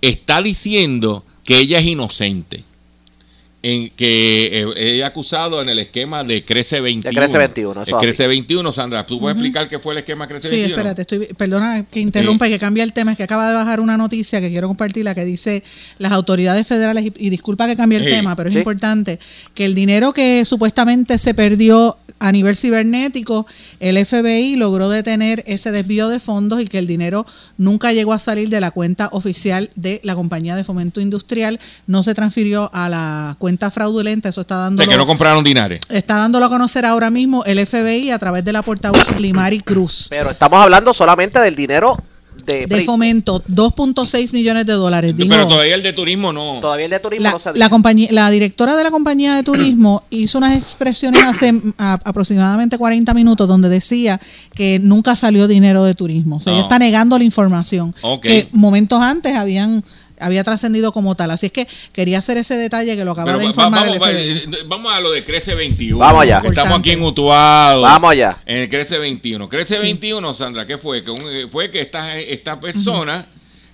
[0.00, 2.64] está diciendo que ella es inocente.
[3.62, 7.14] En que eh, ha acusado en el esquema de Crece 21.
[7.14, 8.28] Crece 21, eso El Crece así.
[8.28, 9.04] 21, Sandra.
[9.04, 10.76] ¿Tú puedes explicar qué fue el esquema Crece Sí, 21?
[10.76, 13.80] espérate, estoy, perdona que interrumpa y que cambie el tema, es que acaba de bajar
[13.80, 15.62] una noticia que quiero compartirla que dice
[15.98, 18.60] las autoridades federales, y, y disculpa que cambie el Sí, tema, pero es sí.
[18.60, 19.18] importante,
[19.52, 23.46] que el dinero que supuestamente se perdió a nivel cibernético,
[23.80, 27.26] el FBI logró detener ese desvío de fondos y que el dinero
[27.58, 32.02] nunca llegó a salir de la cuenta oficial de la compañía de fomento industrial, no
[32.02, 34.82] se transfirió a la cuenta fraudulenta, eso está O dando...
[34.82, 35.80] sea, que no compraron dinares.
[35.88, 40.06] Está dándolo a conocer ahora mismo el FBI a través de la portavoz Limari Cruz.
[40.10, 41.96] Pero estamos hablando solamente del dinero
[42.44, 45.16] de, fomento, 2.6 millones de dólares.
[45.16, 46.60] Dijo, Pero todavía el de turismo no.
[46.60, 49.42] Todavía el de turismo la, no se la compañía, la directora de la compañía de
[49.42, 54.20] turismo hizo unas expresiones hace a- aproximadamente 40 minutos donde decía
[54.54, 56.36] que nunca salió dinero de turismo.
[56.36, 59.84] O sea, ella está negando la información que momentos antes habían
[60.20, 61.30] había trascendido como tal.
[61.30, 63.94] Así es que quería hacer ese detalle que lo acaba Pero de va- informar vamos,
[63.96, 64.58] el va- FBI.
[64.60, 65.98] eh, vamos a lo de Crece 21.
[65.98, 66.42] Vamos allá.
[66.44, 67.02] Estamos aquí en.
[67.02, 67.82] Utuado.
[67.82, 68.38] Vamos allá.
[68.46, 69.48] En el Crece 21.
[69.48, 71.02] Crece 21, Sandra, ¿qué fue?
[71.02, 73.26] Que un- eh, fue que esta, esta persona,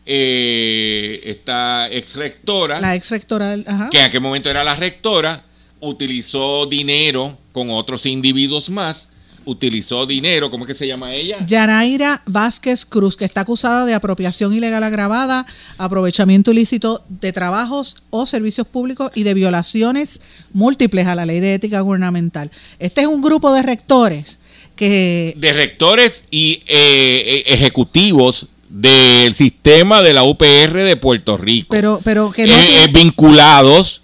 [0.07, 3.89] eh, esta ex rectora, La ex rectora del- ajá.
[3.91, 5.43] que en aquel momento era la rectora,
[5.81, 9.09] utilizó dinero con otros individuos más,
[9.47, 11.39] utilizó dinero, ¿cómo es que se llama ella?
[11.47, 15.47] Yanaira Vázquez Cruz, que está acusada de apropiación ilegal agravada,
[15.79, 20.21] aprovechamiento ilícito de trabajos o servicios públicos y de violaciones
[20.53, 22.51] múltiples a la ley de ética gubernamental.
[22.79, 24.39] Este es un grupo de rectores
[24.75, 31.69] que de rectores y eh, eh, ejecutivos del sistema de la UPR de Puerto Rico.
[31.71, 34.03] pero pero que no eh, tiene- eh, vinculados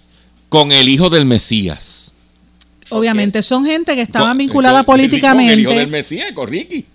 [0.49, 2.02] con el hijo del Mesías.
[2.97, 6.47] Obviamente son gente que estaban Con- vinculada con- con el hijo del políticamente Mesías, con
[6.47, 6.85] Ricky.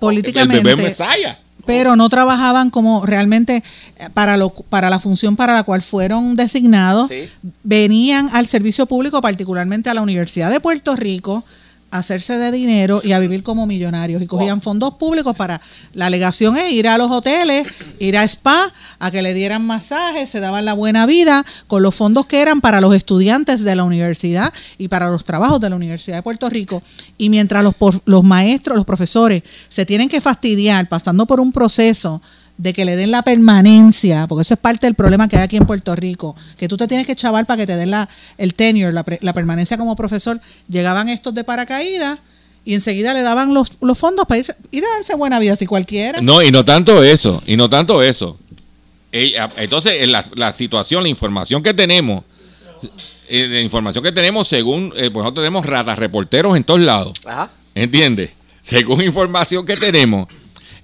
[0.00, 1.38] políticamente El bebé Mesaya.
[1.66, 3.62] pero no trabajaban como realmente
[3.98, 7.28] eh, para lo para la función para la cual fueron designados Sí.
[7.62, 11.44] venían al servicio público particularmente a la Universidad de Puerto Rico
[11.92, 14.22] hacerse de dinero y a vivir como millonarios.
[14.22, 15.60] Y cogían fondos públicos para
[15.92, 20.30] la alegación es ir a los hoteles ir a spa a que le dieran masajes
[20.30, 23.84] se daban la buena vida con los fondos que eran para los estudiantes de la
[23.84, 26.82] universidad y para los trabajos de la Universidad de Puerto Rico.
[27.18, 27.74] Y mientras los
[28.04, 32.22] los maestros los profesores se tienen que fastidiar pasando por un proceso
[32.58, 35.56] de que le den la permanencia, porque eso es parte del problema que hay aquí
[35.56, 38.54] en Puerto Rico, que tú te tienes que chaval para que te den la, el
[38.54, 40.40] tenure, la, pre- la permanencia como profesor.
[40.68, 42.18] Llegaban estos de paracaídas
[42.64, 45.66] y enseguida le daban los, los fondos para ir, ir a darse buena vida, si
[45.66, 46.20] cualquiera.
[46.20, 48.38] No, y no tanto eso, y no tanto eso.
[49.10, 52.22] Ella- entonces, en la, la situación, la información que tenemos,
[53.28, 57.18] eh, la información que tenemos según, eh, pues nosotros tenemos ratas reporteros en todos lados.
[57.24, 57.50] Ajá.
[57.74, 58.30] ¿Entiendes?
[58.62, 60.28] Según información que tenemos,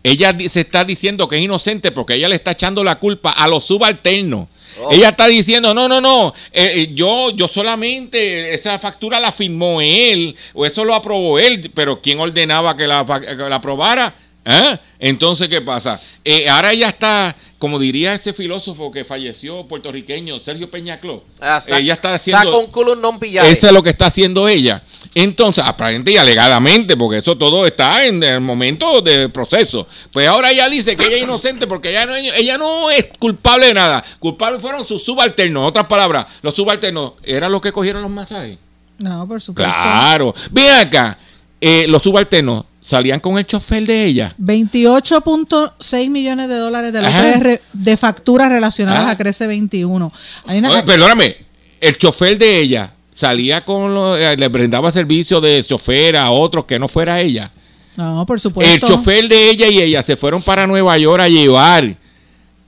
[0.02, 3.48] ella se está diciendo que es inocente porque ella le está echando la culpa a
[3.48, 4.48] los subalternos.
[4.80, 4.92] Oh.
[4.92, 9.80] Ella está diciendo, no, no, no, eh, eh, yo, yo solamente, esa factura la firmó
[9.80, 14.14] él, o eso lo aprobó él, pero ¿quién ordenaba que la, que la aprobara?
[14.50, 14.80] ¿Ah?
[14.98, 16.00] Entonces, ¿qué pasa?
[16.24, 21.92] Eh, ahora ella está, como diría ese filósofo que falleció puertorriqueño, Sergio Peñacló, Ah, ella
[21.92, 22.44] está haciendo...
[22.44, 23.18] Saca un culo non.
[23.22, 24.82] Eso es lo que está haciendo ella.
[25.14, 29.86] Entonces, aparente y alegadamente, porque eso todo está en el momento de proceso.
[30.14, 33.66] Pues ahora ella dice que ella es inocente porque ella no, ella no es culpable
[33.66, 34.02] de nada.
[34.18, 35.60] Culpables fueron sus subalternos.
[35.60, 38.58] En otras palabras, los subalternos eran los que cogieron los masajes.
[38.96, 39.70] No, por supuesto.
[39.70, 40.34] Claro.
[40.50, 41.18] Ven acá,
[41.60, 44.34] eh, los subalternos salían con el chofer de ella.
[44.38, 50.12] 28.6 millones de dólares de de facturas relacionadas a Crece 21.
[50.46, 51.36] Hay una Oye, perdóname,
[51.80, 56.64] el chofer de ella salía con, los- eh, le brindaba servicio de chofer a otros
[56.64, 57.50] que no fuera ella.
[57.96, 58.72] no, por supuesto.
[58.72, 61.94] El chofer de ella y ella se fueron para Nueva York a llevar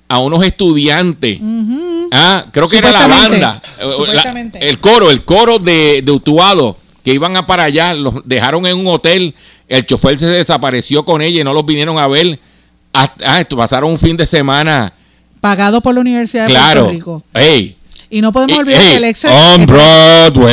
[0.09, 1.38] a unos estudiantes.
[2.12, 3.62] Ah, creo que era la banda.
[3.78, 8.14] eh, la- el coro, el coro de, de Utuado, que iban a para allá, los
[8.24, 9.34] dejaron en un hotel.
[9.71, 12.39] El chofer se desapareció con ella y no los vinieron a ver.
[12.93, 14.93] Ah, esto, pasaron un fin de semana.
[15.41, 16.81] Pagado por la Universidad de Claro.
[16.87, 17.23] Puerto Rico.
[17.33, 17.77] Ey,
[18.11, 19.25] Y no podemos Eh, olvidar eh, que el ex...
[19.25, 20.51] On Broadway.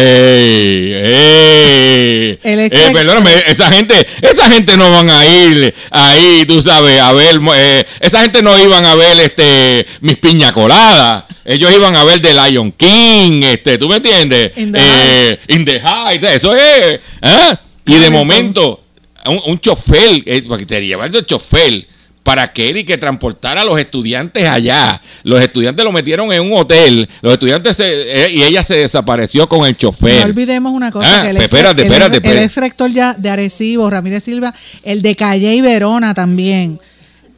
[0.94, 6.62] Eh, El ex- eh, perdóname, esa gente, esa gente no van a ir ahí, tú
[6.62, 11.24] sabes, a ver, eh, esa gente no iban a ver este mis piña coladas.
[11.46, 14.52] Ellos iban a ver The Lion King, este, ¿tú me entiendes?
[14.58, 17.00] In the Eh, in the Heights, eso es.
[17.24, 17.60] ¿ah?
[17.86, 18.82] Y de momento,
[19.30, 21.88] un, un chofer, eh, te llevar el chofer
[22.24, 25.02] para que él y que transportara a los estudiantes allá.
[25.24, 29.48] Los estudiantes lo metieron en un hotel, los estudiantes se- eh, y ella se desapareció
[29.48, 30.26] con el No chofer.
[30.26, 32.44] olvidemos una cosa, Ah, que el ex, espérate, el- espérate, el espérate.
[32.46, 34.54] ex rector ya de Arecibo, Ramírez Silva,
[34.84, 36.82] el de Calle y Verona también.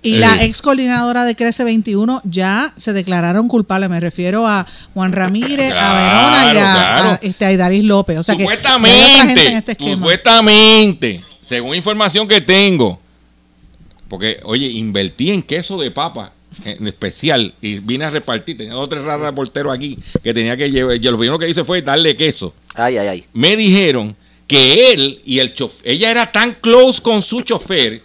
[0.01, 3.89] Y la ex coordinadora de Crece 21 ya se declararon culpables.
[3.89, 8.17] Me refiero a Juan Ramírez, a Verona y a, Claro, a, este, a Idalis López.
[8.17, 9.95] O sea que hay otra gente Supuestamente, en este esquema.
[9.97, 12.99] supuestamente, según información que tengo,
[14.07, 16.31] porque, oye, invertí en queso de papa
[16.63, 18.55] en especial y vine a repartir.
[18.55, 19.33] Tenía dos tres raras
[19.71, 20.97] aquí que tenía que llevar.
[20.97, 22.53] Yo lo primero que hice fue darle queso.
[22.75, 23.25] Ay, ay, ay.
[23.33, 28.03] Me dijeron que él y el chofer, ella era tan close con su chofer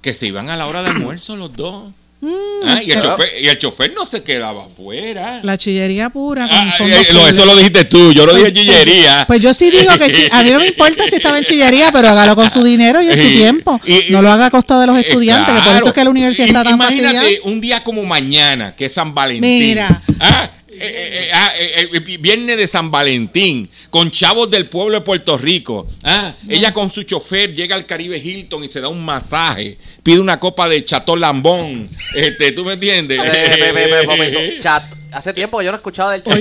[0.00, 1.92] que se iban a la hora de almuerzo los dos.
[2.24, 5.40] Ah, y, el chofer, y el chofer no se quedaba afuera.
[5.42, 6.46] La chillería pura.
[6.48, 7.30] Con Ah, eh, lo- públicos.
[7.32, 9.24] eso lo dijiste tú, yo lo Pues- dije chillería.
[9.26, 12.08] Pues yo sí digo que a mí no me importa si estaba en chillería, pero
[12.10, 13.80] hágalo con su dinero y en su tiempo.
[13.84, 16.04] y- no lo haga a costa de los Eh, estudiantes, que por eso es que
[16.04, 17.38] la universidad está tan Imagínate fastidiada.
[17.50, 19.42] un día como mañana, que es San Valentín.
[19.50, 20.00] Mira.
[20.20, 24.98] Ah, eh, eh, eh, ah, eh, eh, viernes de San Valentín, con chavos del pueblo
[24.98, 25.86] de Puerto Rico.
[26.02, 30.18] Ah, ella con su chofer llega al Caribe Hilton y se da un masaje, pide
[30.20, 31.88] una copa de Chateau Lambón.
[32.14, 33.20] Este, ¿Tú me entiendes?
[33.24, 34.58] Eh.
[34.60, 34.84] Chat.
[35.12, 36.40] Hace tiempo que yo no he escuchado del chat.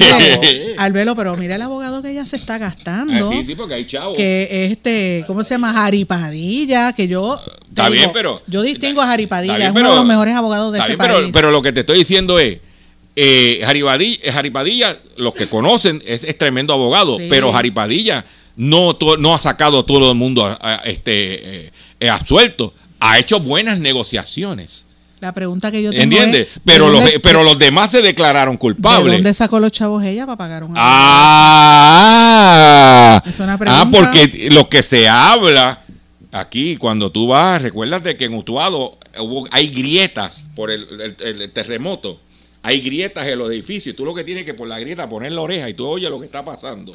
[0.78, 3.28] Albelo, pero mira el abogado que ella se está gastando.
[3.30, 4.16] Ah, sí, sí, porque hay chavos.
[4.16, 5.74] Que es este, ¿cómo se llama?
[5.74, 7.38] Jaripadilla, que yo.
[7.38, 10.72] te Está bien, pero- Yo distingo a Jaripadilla, es uno pero- de los mejores abogados
[10.72, 12.60] de Está este bien, pero, pero lo que te estoy diciendo es,
[13.16, 17.28] eh, Jaripadilla, eh, Jaripadilla, los que conocen, es, es tremendo abogado, Sí.
[17.30, 18.24] pero Jaripadilla
[18.56, 22.74] no, to- no ha sacado a todo el mundo a- a- este, eh, eh, absuelto.
[23.00, 24.86] Ha hecho buenas negociaciones.
[25.20, 26.48] La pregunta que yo tengo ¿Entiendes?
[26.48, 29.14] es, ¿de Pero los, dónde- pero los demás se declararon ¿De culpables.
[29.14, 30.92] dónde sacó los chavos ella para pagar un abogado?
[32.22, 33.90] Ah, Es una ah, pregunta.
[33.92, 35.82] porque lo que se habla
[36.32, 40.88] aquí, cuando tú vas, recuérdate que en Utuado hubo, hay grietas por el,
[41.20, 42.20] el- el terremoto.
[42.64, 43.96] Hay grietas en los edificios.
[43.96, 46.20] Tú lo que tienes que por la grieta poner la oreja y tú oyes lo
[46.20, 46.94] que está pasando.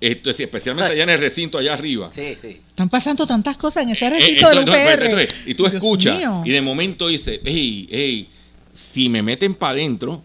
[0.00, 2.10] Esto es especialmente allá en el recinto, allá arriba.
[2.10, 2.58] Sí, sí.
[2.70, 5.04] Están pasando tantas cosas en ese Eh, recinto del entonces, UPR.
[5.06, 6.42] entonces, y tú Dios escuchas mío.
[6.46, 8.28] y de momento dices, hey, hey,
[8.72, 10.22] si me meten para adentro,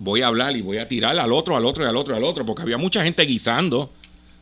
[0.00, 2.24] voy a hablar y voy a tirar al otro, al otro y al otro, al
[2.24, 3.92] otro, porque había mucha gente guisando,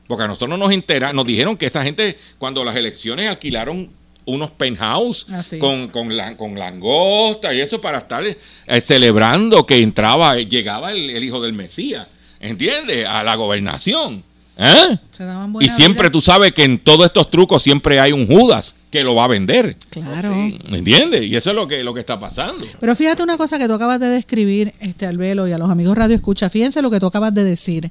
[0.06, 3.90] porque a nosotros no nos entera, nos dijeron que esa gente cuando las elecciones alquilaron
[4.24, 9.82] unos penthouse Ah, con, con, la- con langosta y eso para estar eh, celebrando que
[9.82, 12.06] entraba, eh, llegaba el, el hijo del Mesías,
[12.40, 13.06] ¿entiendes?
[13.06, 14.22] A la gobernación.
[14.56, 14.96] ¿Eh?
[15.10, 16.12] Se daban Y siempre vida.
[16.12, 19.28] tú sabes que en todos estos trucos siempre hay un Judas que lo va a
[19.28, 19.76] vender.
[19.88, 20.30] Claro.
[20.68, 21.24] ¿Me entiendes?
[21.24, 22.64] Y eso es lo que, lo que está pasando.
[22.78, 25.96] Pero fíjate una cosa que tú acabas de describir, este Albelo y a los amigos
[25.96, 27.90] Radio Escucha, fíjense lo que tú acabas de decir,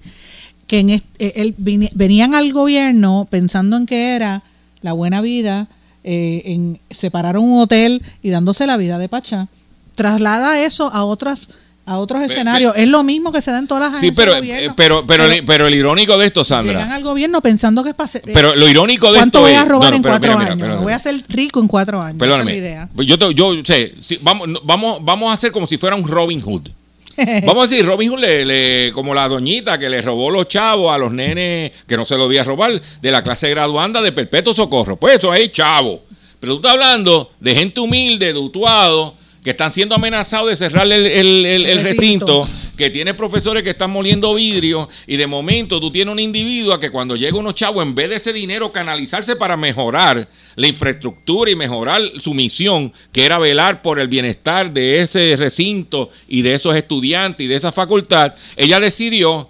[0.68, 4.44] que en est- eh, el- vini- venían al gobierno pensando en que era
[4.82, 5.68] la buena vida,
[6.04, 9.48] eh, en separar un hotel y dándose la vida de Pachá.
[9.96, 11.50] Traslada eso a otras
[11.84, 12.74] a otros Pe- escenarios.
[12.78, 14.72] es lo mismo que se da en todas las Sí, agencias pero, de gobierno.
[14.72, 16.94] eh, pero, pero, el- pero el irónico de esto, Llegan Sandra.
[16.96, 19.86] al gobierno pensando que es hacer- Pero lo irónico de ¿Cuánto esto voy a robar
[19.86, 20.78] no, no, en cuatro mira, mira, años?
[20.78, 22.20] Me voy a hacer rico en cuatro años.
[22.20, 22.52] Perdóname.
[22.52, 22.90] Esa es la idea.
[23.06, 26.40] Yo, te- yo sé, sí, vamos, vamos, vamos a hacer como si fuera un Robin
[26.40, 26.70] Hood.
[27.46, 30.94] Vamos a decir, Robin Hood, le, le- como la doñita que le robó los chavos
[30.94, 34.54] a los nenes que no se lo debía robar de la clase graduanda de Perpetuo
[34.54, 34.98] Socorro.
[34.98, 36.02] Pues eso es chavo.
[36.40, 40.86] Pero tú estás hablando de gente humilde, de Utuado, que están siendo amenazados de cerrar
[40.92, 42.44] el, el- el- el Recinto.
[42.44, 42.48] recinto,
[42.82, 46.90] que tiene profesores que están moliendo vidrio y de momento tú tienes un individuo que
[46.90, 51.56] cuando llega unos chavos, en vez de ese dinero canalizarse para mejorar la infraestructura y
[51.56, 56.76] mejorar su misión, que era velar por el bienestar de ese recinto y de esos
[56.76, 59.48] estudiantes y de esa facultad, ella decidió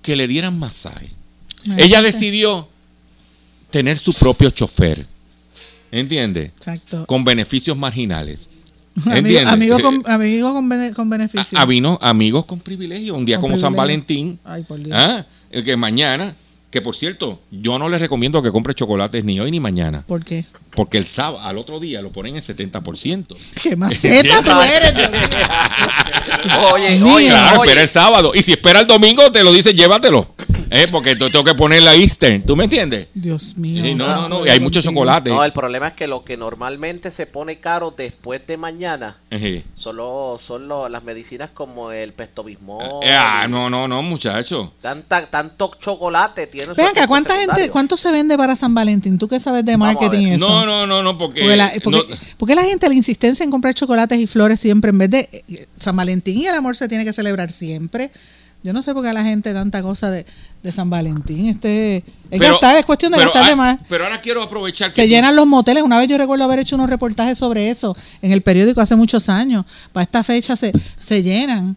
[0.00, 1.10] que le dieran masaje.
[1.76, 2.68] Ella decidió
[3.70, 5.06] tener su propio chofer.
[5.90, 6.52] ¿Entiendes?
[6.56, 7.04] Exacto.
[7.04, 8.48] Con beneficios marginales.
[9.04, 9.46] Amigo, ¿Entiendes?
[9.52, 11.58] amigo Eh, con, amigo con, bene- con beneficio.
[11.58, 13.74] a- vino amigos con privilegio, un día Con como San.
[13.74, 14.96] Valentín, Ay, por Dios.
[14.98, 15.24] ¿ah?
[15.50, 16.34] Que mañana,
[16.70, 20.24] que por cierto, yo no les recomiendo que compre chocolates ni hoy ni mañana, ¿Por
[20.24, 20.44] qué?
[20.74, 23.36] porque el sábado, al otro día lo ponen en 70%.
[23.62, 24.92] ¿Qué maceta tú eres?
[26.72, 27.68] Oye, oye, Claro, oye.
[27.70, 28.32] espera el sábado.
[28.34, 30.34] Y si espera el domingo, te lo dice, llévatelo.
[30.70, 32.42] Eh, porque tengo que poner la Eastern.
[32.42, 33.08] ¿Tú me entiendes?
[33.14, 33.82] Dios mío.
[33.82, 34.46] Sí, no, no, no.
[34.46, 35.30] Y hay mucho chocolate.
[35.30, 39.16] No, el problema es que lo que normalmente se pone caro después de mañana
[39.74, 43.02] solo son lo- las medicinas como el pestobismol.
[43.02, 44.74] Eh, ah, no, no, no, muchacho.
[44.82, 46.74] Tanta, tanto chocolate tiene.
[46.74, 49.18] Ven esos acá, efectos ¿cuánta gente, cuánto se vende para San Valentín?
[49.18, 50.48] ¿Tú qué sabes de marketing eso?
[50.48, 51.40] No, no, no, no, porque.
[51.42, 54.90] Porque la, porque- no- porque la gente la insistencia en comprar chocolates y flores siempre
[54.90, 58.10] en vez de eh, San Valentín y el amor se tiene que celebrar siempre.
[58.64, 60.26] Yo no sé por qué a la gente tanta cosa de,
[60.64, 61.46] de San Valentín.
[61.48, 63.78] Este, es gastar, es cuestión de pero, gastar de más.
[63.88, 65.84] Pero ahora quiero aprovechar que Se tú- llenan los moteles.
[65.84, 69.28] Una vez yo recuerdo haber hecho unos reportajes sobre eso en el periódico hace muchos
[69.28, 69.64] años.
[69.92, 71.76] Para esta fecha se, se llenan.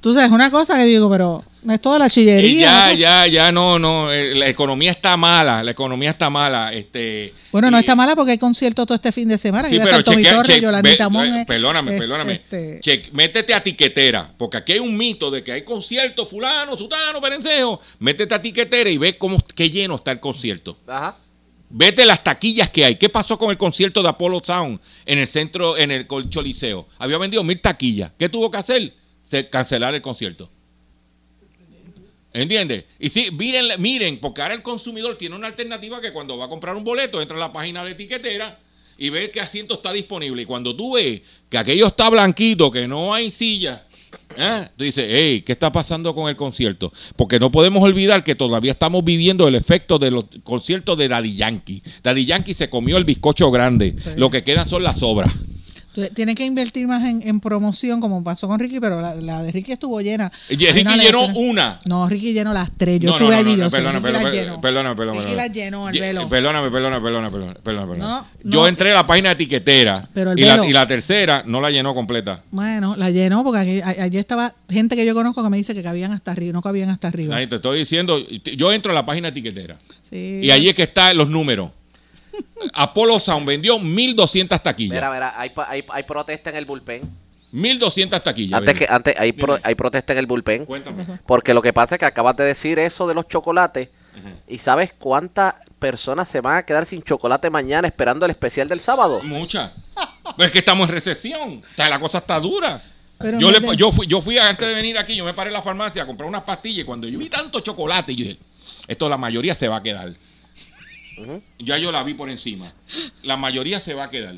[0.00, 2.60] Tú sabes, una cosa que digo, pero no es toda la Eh, chillería.
[2.60, 2.94] ya, ¿no?
[2.94, 4.12] ya, ya, no, no.
[4.12, 5.64] eh, La economía está mala.
[5.64, 6.72] La economía está mala.
[6.72, 7.34] Este.
[7.50, 9.68] Bueno, no y- está mala porque hay conciertos todo este fin de semana.
[9.68, 12.32] Sí, pero chequea- Torres, che- Yolandita ve- Monge, eh, perdóname, eh, perdóname.
[12.48, 17.20] este, métete a tiquetera, porque aquí hay un mito de que hay conciertos, fulano, sutano,
[17.20, 17.80] perencejo.
[17.98, 20.78] Métete a tiquetera y ve cómo qué lleno está el concierto.
[20.86, 21.16] Ajá.
[21.68, 22.94] Vete las taquillas que hay.
[22.94, 26.86] ¿Qué pasó con el concierto de Apollo Sound en el centro, en el Col- Choliseo?
[26.98, 28.12] Había vendido mil taquillas.
[28.16, 28.94] ¿Qué tuvo que hacer?
[29.26, 30.48] Se, cancelar el concierto.
[32.32, 32.84] ¿Entiendes?
[32.98, 36.48] Y sí, miren, miren, porque ahora el consumidor tiene una alternativa que cuando va a
[36.48, 38.60] comprar un boleto, entra a la página de etiquetera
[38.98, 40.42] y ve qué asiento está disponible.
[40.42, 43.86] Y cuando tú ves que aquello está blanquito, que no hay silla,
[44.36, 44.68] ¿eh?
[44.76, 46.92] tú dices, hey, ¿qué está pasando con el concierto?
[47.16, 51.36] Porque no podemos olvidar que todavía estamos viviendo el efecto de los conciertos de Daddy
[51.36, 51.82] Yankee.
[52.02, 53.94] Daddy Yankee se comió el bizcocho grande.
[53.98, 54.10] Sí.
[54.16, 55.32] Lo que quedan son las sobras.
[55.96, 59.42] Tú tienes que invertir más en, en promoción, como pasó con Ricky, pero la, la
[59.42, 60.30] de Ricky estuvo llena.
[60.50, 61.80] Y Ricky una llenó una.
[61.86, 63.00] No, Ricky llenó las tres.
[63.00, 65.42] Yo No, estuve no, allí, no, yo sé, perdona, perdona, perdona, perdona, perdona, Ricky perdona.
[65.46, 66.28] las llenó, el velo.
[66.28, 68.26] Perdóname, perdóname, perdóname, perdóname, perdóname, perdóname.
[68.44, 70.64] No, Yo entré a la página etiquetera Pero el y la, velo.
[70.68, 72.42] y la tercera no la llenó completa.
[72.50, 76.12] Bueno, la llenó porque allí estaba gente que yo conozco que me dice que cabían
[76.12, 77.36] hasta arriba, no cabían hasta arriba.
[77.36, 79.78] Ahí te estoy diciendo, yo entro a la página etiquetera
[80.10, 80.40] Sí.
[80.42, 81.70] y allí es que están los números.
[82.72, 84.94] Apollo Sound vendió 1200 taquillas.
[84.94, 87.10] Mira, mira, hay, hay, hay protesta en el bullpen.
[87.52, 88.58] 1200 taquillas.
[88.58, 88.86] Antes vendió.
[88.88, 90.64] que antes hay, pro- hay protesta en el bullpen.
[90.66, 91.04] Cuéntame.
[91.26, 93.88] Porque lo que pasa es que acabas de decir eso de los chocolates.
[94.48, 98.80] ¿Y sabes cuántas personas se van a quedar sin chocolate mañana esperando el especial del
[98.80, 99.20] sábado?
[99.22, 99.72] Muchas.
[100.38, 101.62] Es que estamos en recesión.
[101.62, 102.82] O sea, la cosa está dura.
[103.18, 105.54] Pero yo, le- yo, fui, yo fui antes de venir aquí, yo me paré en
[105.54, 108.38] la farmacia a comprar unas pastillas y cuando yo vi tanto chocolate, yo dije,
[108.88, 110.12] esto la mayoría se va a quedar.
[111.58, 112.72] Ya yo la vi por encima.
[113.22, 114.36] La mayoría se va a quedar.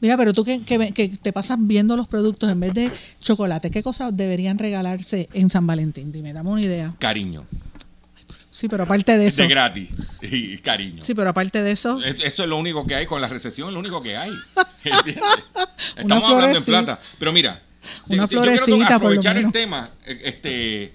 [0.00, 3.70] Mira, pero tú que, que, que te pasas viendo los productos en vez de chocolate,
[3.70, 6.12] ¿qué cosas deberían regalarse en San Valentín?
[6.12, 6.94] Dime, dame una idea.
[6.98, 7.44] Cariño.
[8.50, 9.42] Sí, pero aparte de eso.
[9.42, 9.88] De gratis.
[10.22, 11.02] Y cariño.
[11.02, 12.02] Sí, pero aparte de eso.
[12.02, 14.30] Es- Eso es lo único que hay con la recesión, es lo único que hay.
[15.96, 17.00] Estamos hablando en plata.
[17.18, 17.62] Pero mira,
[18.08, 19.52] Una yo quiero florecita, por lo aprovechar el menos.
[19.52, 20.94] tema eh, este,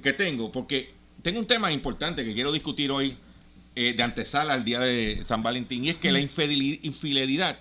[0.00, 3.16] que tengo, porque tengo un tema importante que quiero discutir hoy
[3.76, 7.58] eh, de antesala al día de San Valentín, y es que la infideli- infidelidad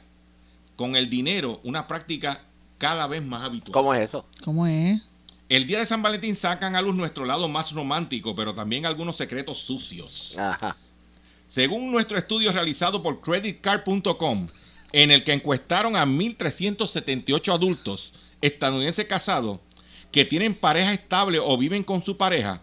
[0.75, 2.45] con el dinero, una práctica
[2.77, 3.71] cada vez más habitual.
[3.73, 4.25] ¿Cómo es eso?
[4.43, 5.01] ¿Cómo es?
[5.49, 9.15] El día de San Valentín sacan a luz nuestro lado más romántico, pero también algunos
[9.17, 10.33] secretos sucios.
[10.37, 10.75] Ajá.
[11.47, 14.47] Según nuestro estudio realizado por creditcard.com,
[14.91, 18.11] en el que encuestaron a 1.378 adultos
[18.41, 19.59] estadounidenses casados
[20.11, 22.61] que tienen pareja estable o viven con su pareja,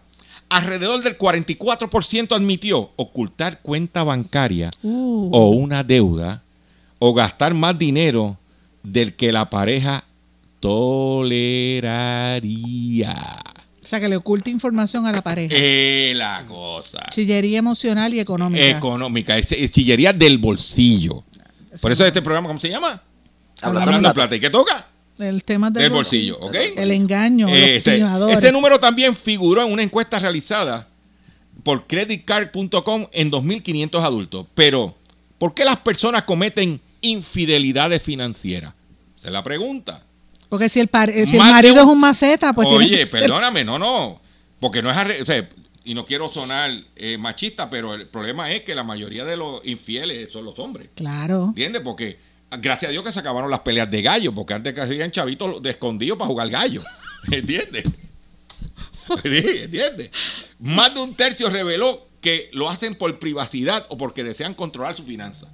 [0.51, 5.29] alrededor del 44% admitió ocultar cuenta bancaria Uh.
[5.33, 6.43] o una deuda
[6.99, 8.37] o gastar más dinero
[8.83, 10.03] del que la pareja
[12.21, 13.41] toleraría.
[13.83, 15.55] O sea, que le oculta información a la pareja.
[15.57, 17.07] Eh, la cosa.
[17.11, 18.63] Chillería emocional y económica.
[18.65, 21.23] Económica, es, es chillería del bolsillo.
[21.81, 23.01] Por eso este programa, ¿cómo se llama?
[23.61, 24.35] Hablando Hablando de de plata.
[24.35, 24.87] ¿Y qué toca?
[25.23, 26.55] El tema del, Del bolsillo, ¿ok?
[26.77, 28.37] El engaño, Eh, los ese, timadores.
[28.37, 30.87] ese número también figuró en una encuesta realizada
[31.63, 34.47] por creditcard.com en 2.500 adultos.
[34.55, 34.95] Pero,
[35.37, 38.73] ¿por qué las personas cometen infidelidades financieras?
[39.17, 40.03] Esa es la pregunta.
[40.49, 43.07] Porque si el, par- eh, si el marido un- es un maceta, pues tiene Oye,
[43.07, 44.19] ser- perdóname, no, no.
[44.59, 45.47] Porque no es arre- o sea,
[45.83, 49.65] y no quiero sonar eh, machista, pero el problema es que la mayoría de los
[49.65, 50.89] infieles son los hombres.
[50.95, 51.45] Claro.
[51.49, 51.81] ¿Entiendes?
[51.83, 52.19] Porque
[52.59, 55.61] gracias a Dios que se acabaron las peleas de gallo, porque antes que hacían chavitos
[55.61, 56.83] de escondido para jugar gallo.
[57.31, 57.85] ¿Entiendes?
[59.23, 60.11] Sí, ¿Entiendes?
[60.59, 65.03] Más de un tercio reveló que lo hacen por privacidad o porque desean controlar su
[65.03, 65.47] finanza.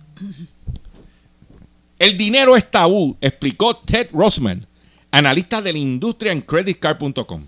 [1.97, 4.67] El dinero es tabú, explicó Ted Rossman,
[5.09, 7.47] analista de la industria en creditcard.com.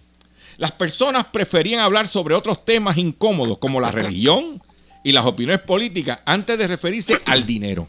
[0.57, 4.63] Las personas preferían hablar sobre otros temas incómodos como la religión
[5.03, 7.87] y las opiniones políticas antes de referirse al dinero.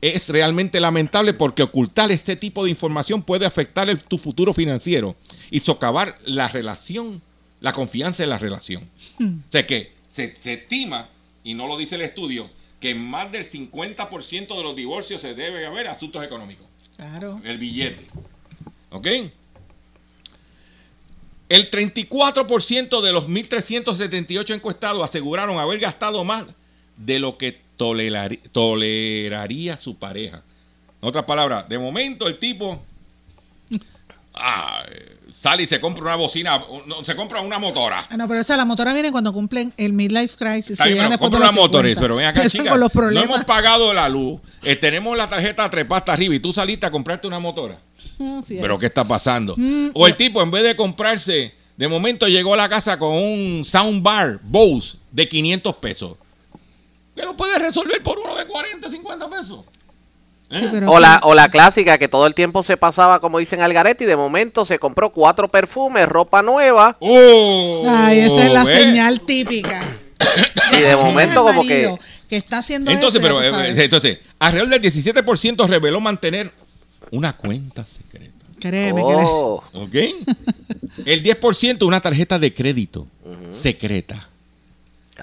[0.00, 5.14] Es realmente lamentable porque ocultar este tipo de información puede afectar el- tu futuro financiero
[5.50, 7.20] y socavar la relación
[7.60, 8.88] la confianza en la relación.
[9.20, 11.08] O sea que se, se estima,
[11.44, 12.48] y no lo dice el estudio,
[12.80, 16.66] que en más del 50% de los divorcios se debe haber asuntos económicos.
[16.96, 17.38] Claro.
[17.44, 18.06] El billete.
[18.88, 19.06] ¿Ok?
[21.50, 26.46] El 34% de los 1.378 encuestados aseguraron haber gastado más
[26.96, 30.42] de lo que tolerari- toleraría su pareja.
[31.02, 32.80] En otras palabras, de momento el tipo
[34.34, 34.82] ah,
[35.34, 38.06] sale y se compra una bocina, no, se compra una motora.
[38.10, 40.72] Ah, no, pero esa la motora viene cuando cumplen el midlife crisis.
[40.72, 42.00] Está bien, pero compra una motora, 50.
[42.00, 42.76] pero ven acá, chica.
[42.76, 44.40] los No hemos pagado la luz.
[44.62, 47.78] eh, tenemos la tarjeta trepada hasta arriba y tú saliste a comprarte una motora.
[48.42, 48.60] Así es.
[48.60, 49.54] Pero ¿qué está pasando?
[49.56, 53.12] Mm, o el tipo, en vez de comprarse, de momento llegó a la casa con
[53.16, 56.16] un soundbar Bose de 500 pesos.
[57.20, 59.66] Que lo puede resolver por uno de 40, 50 pesos.
[60.50, 60.84] ¿Eh?
[60.86, 64.06] O la, o la clásica que todo el tiempo se pasaba, como dicen Algaretti, y
[64.06, 66.96] de momento se compró cuatro perfumes, ropa nueva.
[66.98, 67.84] ¡Oh!
[67.88, 68.82] Ay, esa es la ¿ves?
[68.82, 69.82] señal típica.
[70.72, 71.94] Y de momento como que...
[72.28, 76.50] que está haciendo Entonces, eso, pero, eh, entonces, alrededor del 17% reveló mantener
[77.10, 78.46] una cuenta secreta.
[78.58, 79.62] Créeme, Oh.
[79.72, 79.94] ¿Ok?
[81.04, 83.06] El 10% una tarjeta de crédito
[83.52, 84.28] secreta.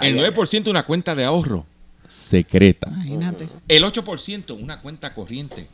[0.01, 1.65] El 9% una cuenta de ahorro
[2.29, 2.89] secreta.
[2.89, 3.47] Imagínate.
[3.67, 5.67] El 8% una cuenta corriente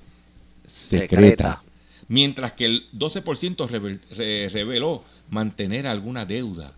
[0.67, 1.09] secreta.
[1.15, 1.63] Secreta.
[2.07, 6.73] Mientras que el 12% revel- re- reveló mantener alguna deuda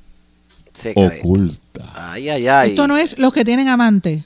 [0.74, 1.16] Secreta.
[1.20, 1.92] oculta.
[2.14, 2.70] Ay, ay, ay.
[2.72, 4.24] Esto no es los que tienen amante.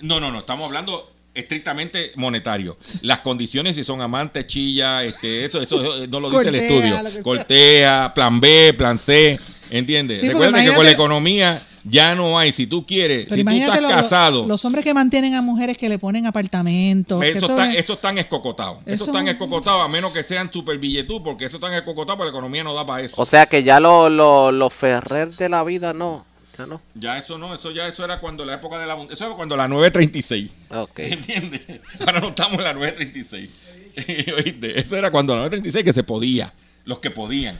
[0.00, 2.76] No, no, no, estamos hablando estrictamente monetario.
[3.02, 7.22] Las condiciones si son amantes, chilla, este, eso, eso no lo dice el estudio.
[7.22, 9.38] Cortea, plan B, plan C,
[9.70, 10.20] ¿entiendes?
[10.22, 13.50] Sí, Recuerden que con la economía ya no hay, si tú quieres, Pero si tú
[13.50, 17.22] estás lo- lo- casado, los hombres que mantienen a mujeres que le ponen apartamentos.
[17.24, 18.78] eso, eso está, es- eso están escocotados.
[18.86, 22.32] Eso, eso- están escocotados, a menos que sean super billetú, porque eso están escocotados, porque
[22.32, 23.14] la economía no da para eso.
[23.16, 26.26] O sea que ya los lo, los Ferrer de la vida no.
[26.58, 26.80] Ya no.
[26.94, 29.56] Ya eso no, eso ya eso era cuando la época de la eso era cuando
[29.56, 30.50] la 936.
[30.70, 30.98] Ok.
[30.98, 31.62] ¿Entiendes?
[32.00, 33.50] Ahora no estamos en la 936.
[34.36, 34.78] ¿Oíste?
[34.80, 36.52] Eso era cuando la 936 que se podía,
[36.84, 37.58] los que podían.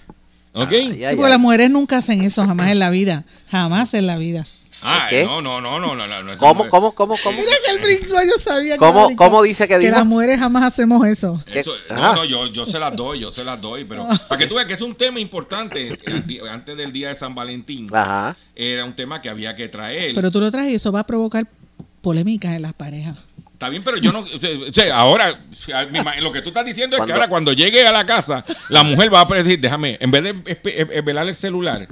[0.53, 0.71] ¿Ok?
[0.71, 3.25] Sí, porque las mujeres nunca hacen eso jamás en la vida.
[3.51, 4.45] Jamás en la vida.
[4.83, 5.25] Ah, ¿Qué?
[5.25, 7.37] no, no, no, no, no, no, ¿Cómo, no- cómo, cómo, cómo?
[7.39, 9.23] Mira que el brinco, yo sabía que ¿Cómo- brinco.
[9.25, 9.93] cómo dice que dijo?
[9.95, 11.39] las mujeres jamás hacemos eso.
[11.53, 14.47] Eso- no, no, yo, yo se las doy, yo se las doy, pero para que
[14.47, 15.99] tú veas que es un tema importante,
[16.51, 18.35] antes del día de San Valentín, Ajá.
[18.57, 20.15] era un tema que había que traer.
[20.15, 21.47] Pero tú lo traes y eso va a provocar
[22.01, 23.19] polémicas en las parejas.
[23.61, 24.21] Está bien, pero yo no.
[24.21, 25.39] O sea, ahora,
[26.23, 29.13] lo que tú estás diciendo es que ahora cuando llegue a la casa, la mujer
[29.13, 31.87] va a decir, déjame, en vez de eh, eh, velar el celular.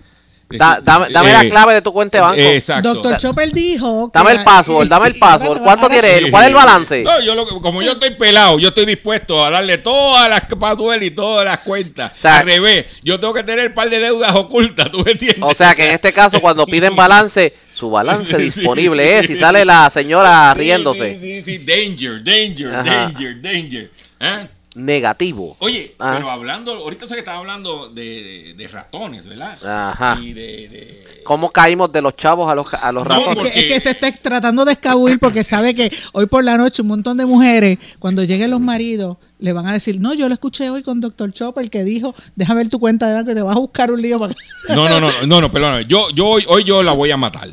[0.50, 2.40] Da- dame dame la eh, clave de tu cuenta de banco.
[2.40, 2.94] Exacto.
[2.94, 4.10] Doctor Chopper dijo.
[4.10, 5.58] que- Dame el password, dame el password.
[5.60, 6.30] ¿Cuánto quiere él?
[6.30, 7.02] ¿Cuál es el balance?
[7.02, 11.04] No, yo lo- como yo estoy pelado, yo estoy dispuesto a darle todas las passwords
[11.04, 12.12] y todas las cuentas.
[12.18, 15.42] sea, Al revés, yo tengo que tener un par de deudas ocultas, ¿tú me entiendes?
[15.42, 19.64] O sea que en este caso, cuando piden balance, su balance disponible es y sale
[19.66, 21.18] la señora Sí, riéndose.
[21.20, 22.84] Sí, sí, sí, danger, danger, Ajá.
[22.84, 23.90] danger, danger.
[24.18, 24.46] ¿Ah?
[24.78, 25.56] Negativo.
[25.58, 26.14] Oye, Ah.
[26.16, 29.58] pero hablando, ahorita sé que estaba hablando de, de- de ratones, ¿verdad?
[29.64, 30.18] Ajá.
[30.22, 33.34] Y de, de- ¿Cómo caímos de los chavos a los, a los No, ratones?
[33.34, 36.82] porque- Es que se está tratando de escabuir porque sabe que hoy por la noche
[36.82, 40.34] un montón de mujeres, cuando lleguen los maridos, le van a decir, no, yo lo
[40.34, 43.42] escuché hoy con Doctor Chopper que dijo, deja ver tu cuenta de banco y te
[43.42, 44.34] vas a buscar un lío para
[44.68, 45.86] No, no, no, no, no, perdóname.
[45.86, 47.48] Yo, yo hoy, hoy yo la voy a matar.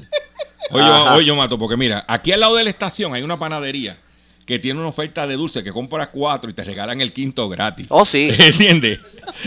[0.72, 3.38] Hoy yo, hoy yo mato, porque mira, aquí al lado de la estación hay una
[3.38, 3.98] panadería
[4.46, 7.88] que tiene una oferta de dulce que compras cuatro y te regalan el quinto gratis.
[7.90, 8.30] Oh, sí.
[8.40, 9.00] ¿Entiendes?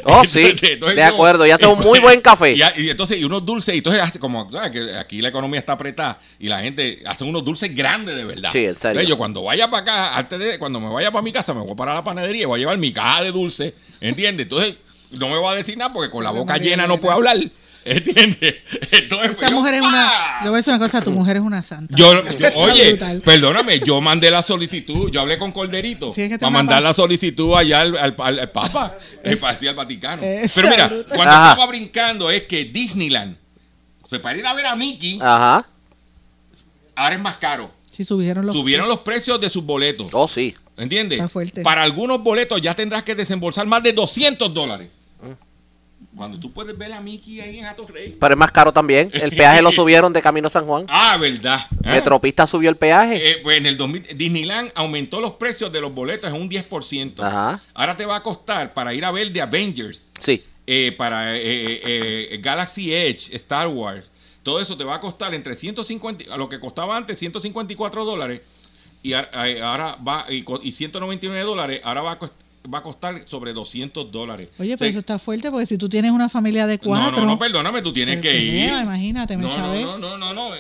[0.05, 0.55] Oh, sí.
[0.95, 2.53] De acuerdo, y hace un muy buen café.
[2.57, 4.71] Y, a- y entonces, y unos dulces, y entonces hace como, ¿sabes?
[4.73, 8.51] Que aquí la economía está apretada y la gente hace unos dulces grandes de verdad.
[8.53, 8.91] Sí, en serio.
[8.91, 11.61] Entonces, yo cuando vaya para acá, antes de, cuando me vaya para mi casa, me
[11.61, 14.45] voy para la panadería y voy a llevar mi caja de dulce, ¿entiendes?
[14.47, 14.75] Entonces,
[15.19, 17.39] no me voy a decir nada porque con la boca llena no puedo hablar,
[17.97, 18.57] ¿entiendes?
[18.91, 19.89] Entonces, Esa yo, mujer es ¡ah!
[19.89, 21.95] una, yo voy a decir una cosa, tu mujer es una santa.
[21.97, 22.13] Yo,
[22.57, 23.21] oye, brutal.
[23.23, 26.95] perdóname, yo mandé la solicitud, yo hablé con Corderito Sí, es que para mandar la
[26.95, 28.95] solicitud allá al, al- al- al Papa,
[29.41, 30.23] para decir al Vaticano.
[30.55, 31.15] Pero mira, bruta.
[31.15, 31.51] cuando Ajá.
[31.53, 33.37] estaba brincando es que Disneyland,
[34.09, 35.67] pues para ir a ver a Mickey, Ajá.
[36.95, 37.71] ahora es más caro.
[37.91, 40.09] Sí, subieron los Subieron los precios de sus boletos.
[40.13, 40.55] Oh, sí.
[40.77, 41.19] ¿Entiendes?
[41.19, 41.63] Está fuerte.
[41.63, 44.89] Para algunos boletos ya tendrás que desembolsar más de 200 dólares.
[46.19, 48.17] Cuando tú puedes ver a Mickey ahí en Atorrey.
[48.21, 49.09] Pero es más caro también.
[49.15, 50.85] El peaje lo subieron de Camino a San Juan.
[50.89, 51.61] Ah, verdad.
[51.85, 51.93] ¿eh?
[51.93, 53.31] Metropista subió el peaje.
[53.31, 57.23] Eh, pues en el 2000, Disneyland aumentó los precios de los boletos en un 10%.
[57.23, 57.63] Ajá.
[57.73, 60.43] Ahora te va a costar para ir a ver The Avengers, Sí.
[60.67, 64.11] eh, para eh, eh, Galaxy Edge, Star Wars.
[64.43, 68.41] Todo eso te va a costar entre 150, a lo que costaba antes 154 dólares
[69.03, 72.33] y ahora va y, co- y 199 dólares, ahora va a, cost-
[72.73, 74.49] va a costar sobre 200 dólares.
[74.59, 76.81] Oye, O sea, pero eso está fuerte porque si tú tienes una familia de no,
[76.83, 77.21] cuatro.
[77.21, 78.51] no, no, perdóname, tú tienes pues, que ir.
[78.65, 79.83] pelea, Imagínate, me No, chavé.
[79.83, 80.55] no, no, no, no, no.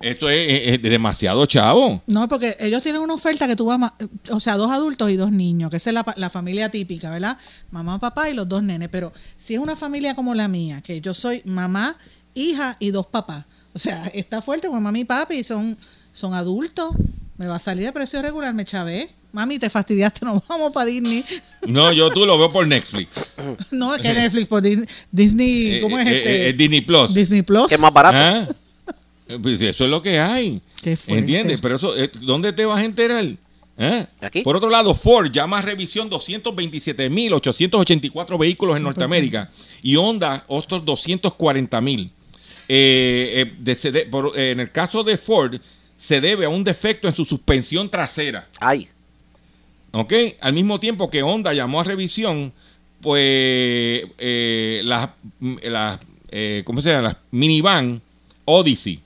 [0.00, 2.02] Esto es, demasiado chavo.
[2.06, 3.92] No, porque ellos tienen una oferta que tú vas,
[4.30, 7.38] o sea, dos adultos y dos niños, que esa es la, la familia típica, ¿verdad?
[7.70, 8.90] Mamá, papá y los dos nenes.
[8.90, 11.96] Pero si es una familia como la mía, que yo soy mamá,
[12.34, 15.78] hija y dos papás, o sea, está fuerte con mami y papi, son,
[16.12, 16.90] son adultos,
[17.38, 19.10] me va a salir de precio regular, me chavé.
[19.34, 21.24] Mami, te fastidiaste, nos vamos para Disney.
[21.66, 23.08] No, yo tú lo veo por Netflix.
[23.72, 26.36] no, es que Netflix, por Dis- Disney, ¿cómo es Eh, este?
[26.36, 27.12] eh, eh, Disney Plus.
[27.12, 27.66] Disney Plus.
[27.66, 28.16] Que es más barato.
[28.16, 28.46] Ah,
[29.28, 30.60] eh, pues eso es lo que hay.
[30.80, 31.18] Qué fuerte.
[31.18, 31.60] ¿Entiendes?
[31.60, 33.26] Pero eso, eh, ¿dónde te vas a enterar?
[33.76, 34.06] ¿Eh?
[34.44, 39.50] Por otro lado, Ford llama a revisión 227.884 vehículos en Norteamérica
[39.82, 42.12] y Honda otros 240.000.
[42.68, 45.56] Eh, eh, de- se de- por- eh, en el caso de Ford,
[45.98, 48.46] se debe a un defecto en su suspensión trasera.
[48.60, 48.88] Ay.
[49.94, 50.12] ¿Ok?
[50.40, 52.52] Al mismo tiempo que Honda llamó a revisión,
[53.00, 55.10] pues eh, las,
[55.62, 57.02] las, eh, ¿cómo se llama?
[57.08, 58.02] Las minivan
[58.44, 59.00] Odyssey.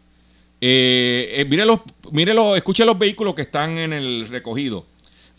[0.61, 1.81] Eh, eh, mire los,
[2.11, 4.87] mire los, escuche los vehículos que están en el recogido.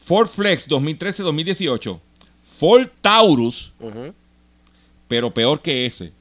[0.06, 2.00] Ford Flex 2013-2018.
[2.60, 3.72] Ford Taurus,
[5.08, 6.12] pero peor que ese.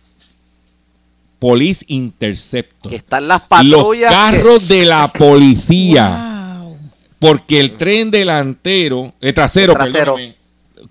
[1.39, 2.91] Police Interceptor.
[2.91, 4.11] Que están las Los patrullas.
[4.11, 6.28] que- carros de la policía.
[7.19, 10.15] Porque el tren delantero, el trasero, El trasero.
[10.15, 10.37] perdóname,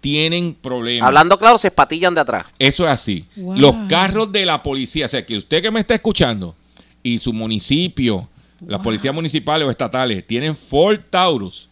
[0.01, 1.07] tienen problemas.
[1.07, 2.45] Hablando claro, se espatillan de atrás.
[2.59, 3.25] Eso es así.
[3.37, 3.57] Wow.
[3.57, 6.55] Los carros de la policía, o sea, que usted que me está escuchando
[7.01, 8.27] y su municipio,
[8.65, 11.69] las policías municipales o estatales, tienen Ford Taurus.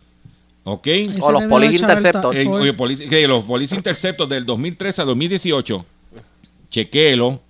[0.68, 0.88] ¿Ok?
[1.20, 2.34] O los Police el.
[2.36, 2.62] Eh, Ford.
[2.62, 5.86] oye, que los Police Interceptor del 2013 a 2018.
[6.70, 7.42] Chequéelo.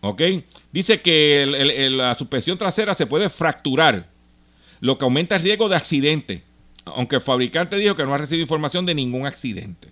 [0.00, 0.22] ¿Ok?
[0.72, 4.08] Dice que el- el- el- la suspensión trasera se puede fracturar,
[4.84, 6.42] lo que aumenta el riesgo de accidente.
[6.84, 9.88] Aunque el fabricante dijo que no ha recibido información de ningún accidente.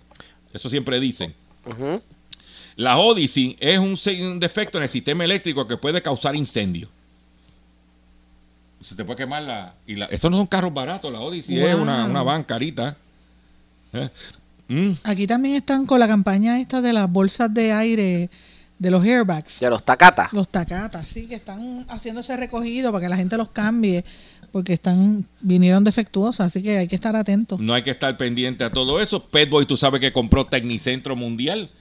[0.53, 1.33] Eso siempre dicen.
[2.75, 6.89] La Odyssey es un, defecto en el sistema eléctrico que puede causar incendio.
[8.83, 9.73] Se te puede quemar la...
[9.87, 12.95] Y la esos no son carros baratos, la Odyssey es una, una van carita.
[13.93, 14.09] ¿Eh?
[14.67, 14.91] Mm.
[15.05, 18.29] Aquí también están con la campaña esta de las bolsas de aire,
[18.77, 19.59] de los airbags.
[19.59, 20.31] De los tacatas.
[20.33, 24.05] Los tacatas, sí, que están haciendo ese recogido para que la gente los cambie,
[24.53, 27.59] porque están vinieron defectuosas, así que hay que estar atentos.
[27.59, 29.25] No hay que estar pendiente a todo eso.
[29.25, 31.71] Petboy, tú sabes que compró Tecnicentro Mundial,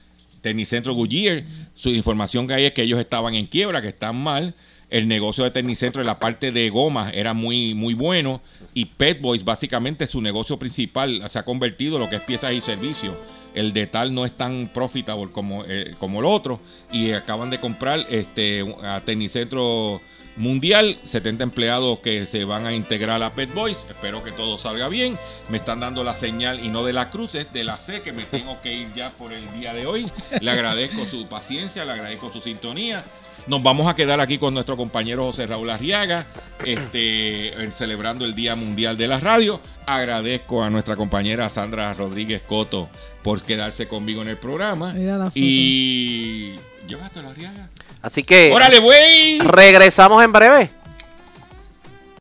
[0.40, 1.44] Tecnicentro Goodyear.
[1.74, 4.54] Su información que hay es que ellos estaban en quiebra, que están mal.
[4.88, 8.40] El negocio de Tecnicentro en la parte de gomas era muy, muy bueno.
[8.72, 12.62] Y Petboys, básicamente, su negocio principal se ha convertido en lo que es piezas y
[12.62, 13.14] servicios.
[13.52, 16.58] El de tal no es tan profitable como, eh, como el otro.
[16.90, 20.00] Y acaban de comprar este a Tecnicentro
[20.36, 23.76] Mundial, 70 empleados que se van a integrar a Pet Boys.
[23.88, 25.18] Espero que todo salga bien.
[25.50, 28.12] Me están dando la señal y no de la cruz, es de la C que
[28.12, 30.06] me tengo que ir ya por el día de hoy.
[30.40, 33.04] Le agradezco su paciencia, le agradezco su sintonía.
[33.46, 36.26] Nos vamos a quedar aquí con nuestro compañero José Raúl Arriaga,
[36.64, 39.60] este, celebrando el Día Mundial de la Radio.
[39.84, 42.88] Agradezco a nuestra compañera Sandra Rodríguez Coto
[43.22, 44.92] por quedarse conmigo en el programa.
[44.92, 45.32] Mira la foto.
[45.34, 46.54] Y.
[46.86, 47.68] ¿Llévatelo, Arriaga?
[48.02, 48.50] Así que.
[48.52, 49.38] ¡Órale, güey!
[49.38, 50.70] Regresamos en breve.